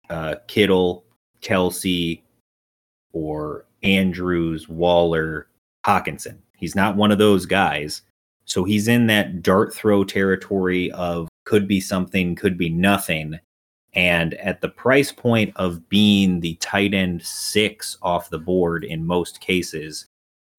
uh, 0.10 0.36
Kittle, 0.48 1.04
Kelce, 1.42 2.22
or 3.14 3.66
Andrews, 3.84 4.70
Waller, 4.70 5.48
Hockenson. 5.86 6.38
He's 6.58 6.76
not 6.76 6.96
one 6.96 7.12
of 7.12 7.18
those 7.18 7.46
guys. 7.46 8.02
So 8.46 8.64
he's 8.64 8.88
in 8.88 9.08
that 9.08 9.42
dart 9.42 9.74
throw 9.74 10.04
territory 10.04 10.92
of 10.92 11.28
could 11.46 11.68
be 11.68 11.80
something, 11.80 12.36
could 12.36 12.58
be 12.58 12.70
nothing. 12.70 13.40
And 13.94 14.34
at 14.36 14.62
the 14.62 14.70
price 14.70 15.12
point 15.12 15.54
of 15.56 15.88
being 15.90 16.40
the 16.40 16.56
tight 16.56 16.94
end 16.94 17.24
six 17.24 17.98
off 18.02 18.30
the 18.30 18.40
board 18.40 18.84
in 18.84 19.06
most 19.06 19.42
cases, 19.42 20.06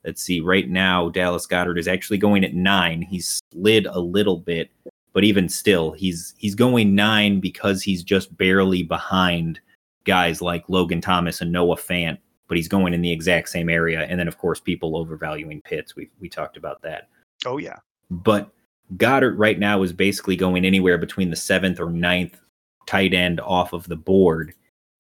let's 0.06 0.22
see, 0.22 0.40
right 0.40 0.68
now, 0.68 1.10
Dallas 1.10 1.46
Goedert 1.46 1.78
is 1.78 1.88
actually 1.88 2.18
going 2.18 2.44
at 2.44 2.54
nine. 2.54 3.02
He's 3.02 3.40
slid 3.52 3.86
a 3.86 4.00
little 4.00 4.38
bit, 4.38 4.70
but 5.12 5.24
even 5.24 5.48
still, 5.48 5.92
he's 5.92 6.34
he's 6.38 6.54
going 6.54 6.94
nine 6.94 7.40
because 7.40 7.82
he's 7.82 8.02
just 8.02 8.34
barely 8.36 8.82
behind 8.82 9.60
guys 10.04 10.40
like 10.40 10.68
Logan 10.68 11.00
Thomas 11.00 11.40
and 11.40 11.52
Noah 11.52 11.76
Fant, 11.76 12.18
but 12.48 12.56
he's 12.56 12.68
going 12.68 12.94
in 12.94 13.02
the 13.02 13.12
exact 13.12 13.48
same 13.48 13.68
area. 13.68 14.06
And 14.08 14.18
then, 14.18 14.28
of 14.28 14.38
course, 14.38 14.60
people 14.60 14.96
overvaluing 14.96 15.60
Pitts. 15.62 15.96
We 15.96 16.08
we 16.20 16.28
talked 16.28 16.56
about 16.56 16.80
that 16.82 17.08
Oh 17.44 17.58
yeah, 17.58 17.76
but 18.10 18.50
Goedert 18.96 19.34
right 19.36 19.58
now 19.58 19.82
is 19.82 19.92
basically 19.92 20.36
going 20.36 20.64
anywhere 20.64 20.96
between 20.96 21.30
the 21.30 21.36
seventh 21.36 21.80
or 21.80 21.90
ninth 21.90 22.40
tight 22.86 23.12
end 23.12 23.40
off 23.40 23.72
of 23.72 23.88
the 23.88 23.96
board, 23.96 24.54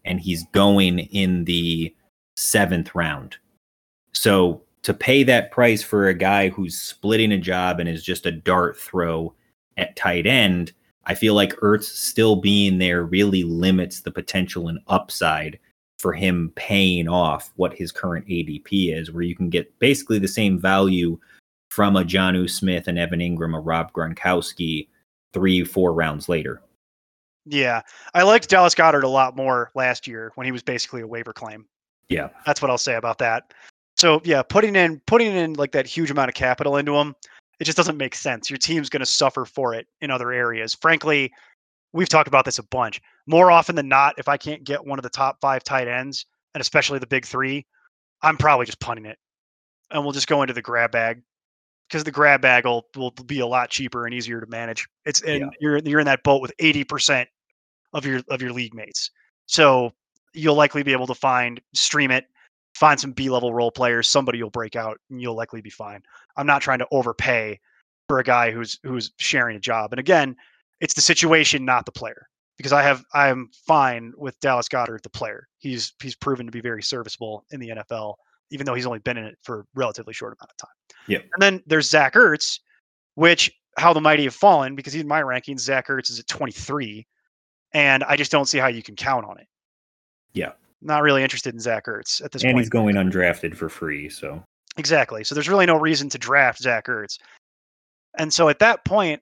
and 0.04 0.20
he's 0.20 0.44
going 0.52 0.98
in 0.98 1.44
the 1.44 1.94
seventh 2.36 2.94
round. 2.94 3.36
So 4.12 4.62
to 4.86 4.94
pay 4.94 5.24
that 5.24 5.50
price 5.50 5.82
for 5.82 6.06
a 6.06 6.14
guy 6.14 6.48
who's 6.48 6.78
splitting 6.78 7.32
a 7.32 7.38
job 7.38 7.80
and 7.80 7.88
is 7.88 8.04
just 8.04 8.24
a 8.24 8.30
dart 8.30 8.78
throw 8.78 9.34
at 9.76 9.96
tight 9.96 10.28
end, 10.28 10.72
I 11.06 11.14
feel 11.16 11.34
like 11.34 11.56
Ertz 11.56 11.86
still 11.86 12.36
being 12.36 12.78
there 12.78 13.02
really 13.02 13.42
limits 13.42 13.98
the 13.98 14.12
potential 14.12 14.68
and 14.68 14.78
upside 14.86 15.58
for 15.98 16.12
him 16.12 16.52
paying 16.54 17.08
off 17.08 17.52
what 17.56 17.74
his 17.74 17.90
current 17.90 18.28
ADP 18.28 18.96
is, 18.96 19.10
where 19.10 19.24
you 19.24 19.34
can 19.34 19.50
get 19.50 19.76
basically 19.80 20.20
the 20.20 20.28
same 20.28 20.56
value 20.56 21.18
from 21.68 21.96
a 21.96 22.04
Jonnu 22.04 22.48
Smith 22.48 22.86
and 22.86 22.96
Evan 22.96 23.18
Engram, 23.18 23.56
a 23.56 23.60
Rob 23.60 23.92
Gronkowski, 23.92 24.86
three, 25.32 25.64
four 25.64 25.94
rounds 25.94 26.28
later. 26.28 26.62
Yeah, 27.44 27.82
I 28.14 28.22
liked 28.22 28.48
Dallas 28.48 28.76
Goedert 28.76 29.02
a 29.02 29.08
lot 29.08 29.34
more 29.34 29.72
last 29.74 30.06
year 30.06 30.30
when 30.36 30.44
he 30.44 30.52
was 30.52 30.62
basically 30.62 31.00
a 31.00 31.08
waiver 31.08 31.32
claim. 31.32 31.66
Yeah. 32.08 32.28
That's 32.44 32.62
what 32.62 32.70
I'll 32.70 32.78
say 32.78 32.94
about 32.94 33.18
that. 33.18 33.52
So 33.96 34.20
yeah, 34.24 34.42
putting 34.42 34.76
in 34.76 35.00
putting 35.06 35.34
in 35.34 35.54
like 35.54 35.72
that 35.72 35.86
huge 35.86 36.10
amount 36.10 36.28
of 36.28 36.34
capital 36.34 36.76
into 36.76 36.92
them, 36.92 37.14
it 37.60 37.64
just 37.64 37.76
doesn't 37.76 37.96
make 37.96 38.14
sense. 38.14 38.50
Your 38.50 38.58
team's 38.58 38.88
going 38.88 39.00
to 39.00 39.06
suffer 39.06 39.44
for 39.44 39.74
it 39.74 39.86
in 40.00 40.10
other 40.10 40.32
areas. 40.32 40.74
Frankly, 40.74 41.32
we've 41.92 42.08
talked 42.08 42.28
about 42.28 42.44
this 42.44 42.58
a 42.58 42.62
bunch. 42.64 43.00
More 43.26 43.50
often 43.50 43.74
than 43.74 43.88
not, 43.88 44.14
if 44.18 44.28
I 44.28 44.36
can't 44.36 44.64
get 44.64 44.84
one 44.84 44.98
of 44.98 45.02
the 45.02 45.08
top 45.10 45.38
five 45.40 45.64
tight 45.64 45.88
ends, 45.88 46.26
and 46.54 46.60
especially 46.60 46.98
the 46.98 47.06
big 47.06 47.24
three, 47.24 47.66
I'm 48.22 48.36
probably 48.36 48.66
just 48.66 48.80
punting 48.80 49.06
it, 49.06 49.18
and 49.90 50.02
we'll 50.02 50.12
just 50.12 50.28
go 50.28 50.42
into 50.42 50.54
the 50.54 50.62
grab 50.62 50.92
bag 50.92 51.22
because 51.88 52.04
the 52.04 52.10
grab 52.10 52.42
bag 52.42 52.66
will, 52.66 52.86
will 52.96 53.12
be 53.12 53.40
a 53.40 53.46
lot 53.46 53.70
cheaper 53.70 54.04
and 54.04 54.14
easier 54.14 54.40
to 54.40 54.46
manage. 54.48 54.86
It's 55.06 55.22
and 55.22 55.40
Yeah. 55.40 55.48
you're 55.60 55.78
you're 55.78 56.00
in 56.00 56.06
that 56.06 56.22
boat 56.22 56.42
with 56.42 56.52
eighty 56.58 56.84
percent 56.84 57.28
of 57.94 58.04
your 58.04 58.20
of 58.28 58.42
your 58.42 58.52
league 58.52 58.74
mates, 58.74 59.10
so 59.46 59.92
you'll 60.34 60.54
likely 60.54 60.82
be 60.82 60.92
able 60.92 61.06
to 61.06 61.14
find 61.14 61.62
stream 61.72 62.10
it, 62.10 62.26
find 62.76 63.00
some 63.00 63.12
B 63.12 63.30
level 63.30 63.54
role 63.54 63.70
players. 63.70 64.08
Somebody 64.08 64.42
will 64.42 64.50
break 64.50 64.76
out, 64.76 64.98
and 65.10 65.20
you'll 65.20 65.36
likely 65.36 65.60
be 65.60 65.70
fine. 65.70 66.02
I'm 66.36 66.46
not 66.46 66.62
trying 66.62 66.78
to 66.80 66.86
overpay 66.90 67.58
for 68.08 68.18
a 68.18 68.24
guy 68.24 68.50
who's 68.50 68.78
who's 68.82 69.12
sharing 69.18 69.56
a 69.56 69.60
job. 69.60 69.92
And 69.92 70.00
again, 70.00 70.36
it's 70.80 70.94
the 70.94 71.00
situation, 71.00 71.64
not 71.64 71.86
the 71.86 71.92
player. 71.92 72.28
Because 72.58 72.72
I 72.72 72.82
have 72.82 73.04
I'm 73.12 73.50
fine 73.66 74.12
with 74.16 74.38
Dallas 74.40 74.68
Goedert, 74.68 75.02
the 75.02 75.10
player. 75.10 75.48
He's 75.58 75.94
he's 76.02 76.14
proven 76.14 76.46
to 76.46 76.52
be 76.52 76.60
very 76.60 76.82
serviceable 76.82 77.44
in 77.50 77.60
the 77.60 77.68
NFL, 77.68 78.14
even 78.50 78.64
though 78.64 78.74
he's 78.74 78.86
only 78.86 78.98
been 79.00 79.16
in 79.16 79.24
it 79.24 79.38
for 79.42 79.60
a 79.60 79.64
relatively 79.74 80.14
short 80.14 80.36
amount 80.38 80.52
of 80.52 80.56
time. 80.56 80.96
Yep. 81.08 81.22
And 81.34 81.42
then 81.42 81.62
there's 81.66 81.88
Zach 81.88 82.14
Ertz, 82.14 82.60
which 83.14 83.52
how 83.76 83.92
the 83.92 84.00
mighty 84.00 84.24
have 84.24 84.34
fallen 84.34 84.74
because 84.74 84.94
he's 84.94 85.02
in 85.02 85.08
my 85.08 85.20
rankings, 85.22 85.60
Zach 85.60 85.88
Ertz 85.88 86.10
is 86.10 86.18
at 86.18 86.26
23, 86.28 87.06
and 87.72 88.02
I 88.04 88.16
just 88.16 88.32
don't 88.32 88.46
see 88.46 88.56
how 88.56 88.68
you 88.68 88.82
can 88.82 88.96
count 88.96 89.26
on 89.26 89.38
it. 89.38 89.46
Yeah. 90.32 90.52
Not 90.86 91.02
really 91.02 91.22
interested 91.22 91.52
in 91.52 91.60
Zach 91.60 91.86
Ertz 91.86 92.24
at 92.24 92.30
this 92.32 92.42
and 92.42 92.52
point. 92.52 92.60
he's 92.62 92.68
going 92.68 92.94
undrafted 92.94 93.54
for 93.56 93.68
free. 93.68 94.08
So 94.08 94.42
Exactly. 94.76 95.24
So 95.24 95.34
there's 95.34 95.48
really 95.48 95.66
no 95.66 95.76
reason 95.76 96.08
to 96.10 96.18
draft 96.18 96.60
Zach 96.60 96.86
Ertz. 96.86 97.18
And 98.18 98.32
so 98.32 98.48
at 98.48 98.58
that 98.60 98.84
point, 98.84 99.20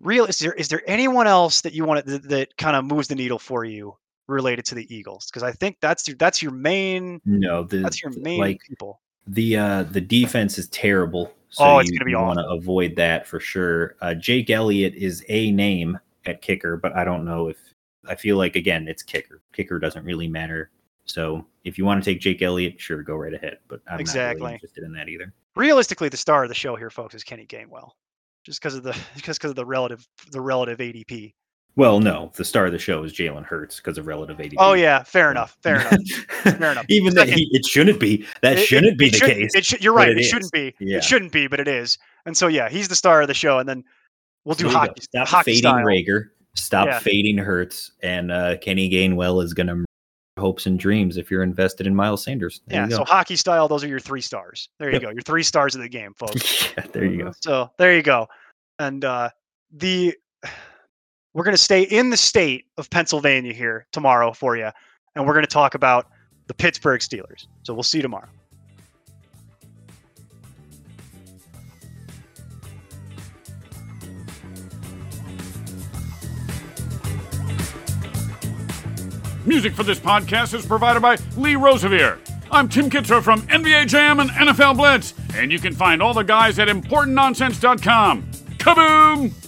real 0.00 0.24
is 0.26 0.38
there 0.38 0.52
is 0.54 0.68
there 0.68 0.82
anyone 0.86 1.26
else 1.26 1.60
that 1.62 1.72
you 1.72 1.84
want 1.84 2.04
to, 2.04 2.12
that, 2.18 2.28
that 2.28 2.56
kind 2.56 2.76
of 2.76 2.84
moves 2.84 3.08
the 3.08 3.14
needle 3.14 3.38
for 3.38 3.64
you 3.64 3.96
related 4.28 4.64
to 4.66 4.74
the 4.74 4.92
Eagles? 4.94 5.26
Because 5.26 5.42
I 5.42 5.52
think 5.52 5.78
that's 5.80 6.06
your 6.06 6.16
that's 6.16 6.42
your 6.42 6.52
main 6.52 7.20
no, 7.24 7.64
the 7.64 7.78
that's 7.78 8.02
your 8.02 8.12
main 8.18 8.38
like 8.40 8.60
people. 8.68 9.00
the 9.26 9.56
uh 9.56 9.82
the 9.84 10.00
defense 10.00 10.58
is 10.58 10.68
terrible. 10.68 11.32
So 11.48 11.64
Oh, 11.64 11.78
it's 11.78 11.90
you, 11.90 11.98
gonna 11.98 12.06
be 12.06 12.14
want 12.14 12.38
to 12.38 12.46
avoid 12.48 12.96
that 12.96 13.26
for 13.26 13.40
sure. 13.40 13.96
Uh, 14.00 14.14
Jake 14.14 14.50
Elliott 14.50 14.94
is 14.94 15.24
a 15.28 15.50
name 15.50 15.98
at 16.26 16.42
kicker, 16.42 16.76
but 16.76 16.94
I 16.94 17.02
don't 17.04 17.24
know 17.24 17.48
if 17.48 17.56
I 18.10 18.14
feel 18.16 18.36
like 18.36 18.56
again 18.56 18.88
it's 18.88 19.02
kicker. 19.02 19.40
Kicker 19.52 19.78
doesn't 19.78 20.04
really 20.04 20.28
matter. 20.28 20.70
So 21.06 21.46
if 21.64 21.78
you 21.78 21.84
want 21.84 22.02
to 22.04 22.10
take 22.10 22.20
Jake 22.20 22.42
Elliott, 22.42 22.80
sure, 22.80 23.02
go 23.02 23.14
right 23.16 23.32
ahead. 23.34 23.58
But 23.68 23.80
I'm 23.88 24.02
not 24.04 24.14
really 24.36 24.52
interested 24.54 24.84
in 24.84 24.92
that 24.92 25.08
either. 25.08 25.32
Realistically, 25.56 26.08
the 26.08 26.16
star 26.16 26.42
of 26.42 26.48
the 26.48 26.54
show 26.54 26.76
here, 26.76 26.90
folks, 26.90 27.14
is 27.14 27.24
Kenny 27.24 27.46
Gainwell, 27.46 27.90
just 28.44 28.60
because 28.60 28.74
of 28.74 28.82
the 28.82 28.92
just 29.22 29.38
because 29.40 29.50
of 29.50 29.56
the 29.56 29.64
relative 29.64 30.06
the 30.30 30.40
relative 30.40 30.78
ADP. 30.78 31.34
Well, 31.76 32.00
no, 32.00 32.32
the 32.34 32.44
star 32.44 32.66
of 32.66 32.72
the 32.72 32.78
show 32.80 33.04
is 33.04 33.12
Jalen 33.12 33.44
Hurts 33.44 33.76
because 33.76 33.96
of 33.96 34.06
relative 34.08 34.38
ADP. 34.38 34.54
Oh 34.58 34.72
yeah, 34.74 35.02
fair 35.04 35.30
enough, 35.30 35.56
fair 35.62 35.80
enough. 35.80 36.02
Fair 36.42 36.72
enough. 36.72 36.84
Even 36.88 37.16
he, 37.28 37.48
it 37.52 37.64
shouldn't 37.64 38.00
be. 38.00 38.26
That 38.42 38.54
It- 38.54 38.58
it- 38.60 38.66
shouldn't 38.66 38.98
be 38.98 39.06
it 39.06 39.12
the 39.12 39.16
shouldn't- 39.18 39.38
case. 39.38 39.54
It 39.54 39.64
should, 39.64 39.82
you're 39.84 39.94
right. 39.94 40.08
it 40.10 40.16
It, 40.18 40.20
is. 40.22 40.26
shouldn't 40.28 40.52
be. 40.52 40.74
Yeah. 40.80 40.98
It 40.98 41.04
shouldn't 41.04 41.30
be, 41.32 41.46
but 41.46 41.60
it 41.60 41.68
is. 41.68 41.96
And 42.26 42.36
so 42.36 42.48
yeah, 42.48 42.68
he's 42.68 42.88
the 42.88 42.96
star 42.96 43.22
of 43.22 43.28
the 43.28 43.34
show, 43.34 43.60
and 43.60 43.68
then 43.68 43.84
we'll 44.44 44.56
do 44.56 44.68
hockey. 44.68 45.00
Stop 45.00 45.28
hockey 45.28 45.52
fading 45.52 45.70
style. 45.70 45.84
Reagor. 45.84 46.30
Stop 46.56 46.86
Yeah. 46.86 46.98
fading 46.98 47.38
Hurts. 47.38 47.92
And 48.02 48.30
uh, 48.32 48.56
Kenny 48.58 48.90
Gainwell 48.90 49.42
is 49.42 49.54
going 49.54 49.66
to 49.68 49.84
hopes 50.38 50.66
and 50.66 50.78
dreams 50.78 51.16
if 51.18 51.30
you're 51.30 51.42
invested 51.42 51.86
in 51.86 51.94
Miles 51.94 52.24
Sanders. 52.24 52.62
There 52.66 52.80
Yeah, 52.88 52.96
so 52.96 53.04
hockey 53.04 53.36
style, 53.36 53.68
those 53.68 53.84
are 53.84 53.88
your 53.88 54.00
three 54.00 54.20
stars. 54.22 54.68
There 54.78 54.88
you 54.88 54.94
Yep. 54.94 55.02
go. 55.02 55.10
Your 55.10 55.22
three 55.22 55.42
stars 55.42 55.74
of 55.74 55.82
the 55.82 55.88
game, 55.88 56.14
folks. 56.18 56.72
yeah, 56.76 56.84
there 56.92 57.04
you 57.04 57.24
go. 57.24 57.32
So 57.42 57.70
there 57.78 57.94
you 57.94 58.02
go. 58.02 58.26
And 58.78 59.04
uh, 59.04 59.30
the 59.72 60.14
we're 61.34 61.44
going 61.44 61.54
to 61.56 61.62
stay 61.62 61.82
in 61.82 62.10
the 62.10 62.16
state 62.16 62.64
of 62.78 62.88
Pennsylvania 62.90 63.52
here 63.52 63.86
tomorrow 63.92 64.32
for 64.32 64.56
you, 64.56 64.70
and 65.14 65.26
we're 65.26 65.34
going 65.34 65.44
to 65.44 65.50
talk 65.50 65.74
about 65.74 66.08
the 66.48 66.54
Pittsburgh 66.54 67.00
Steelers. 67.00 67.46
So 67.62 67.72
we'll 67.74 67.82
see 67.84 67.98
you 67.98 68.02
tomorrow. 68.02 68.28
Music 79.50 79.74
for 79.74 79.82
this 79.82 79.98
podcast 79.98 80.54
is 80.54 80.64
provided 80.64 81.02
by 81.02 81.16
Lee 81.36 81.56
Rosevere. 81.56 82.20
I'm 82.52 82.68
Tim 82.68 82.88
Kitzrow 82.88 83.20
from 83.20 83.42
NBA 83.48 83.88
Jam 83.88 84.20
and 84.20 84.30
NFL 84.30 84.76
Blitz, 84.76 85.12
and 85.34 85.50
you 85.50 85.58
can 85.58 85.74
find 85.74 86.00
all 86.00 86.14
the 86.14 86.22
guys 86.22 86.60
at 86.60 86.68
ImportantNonsense.com. 86.68 88.30
Kaboom! 88.58 89.39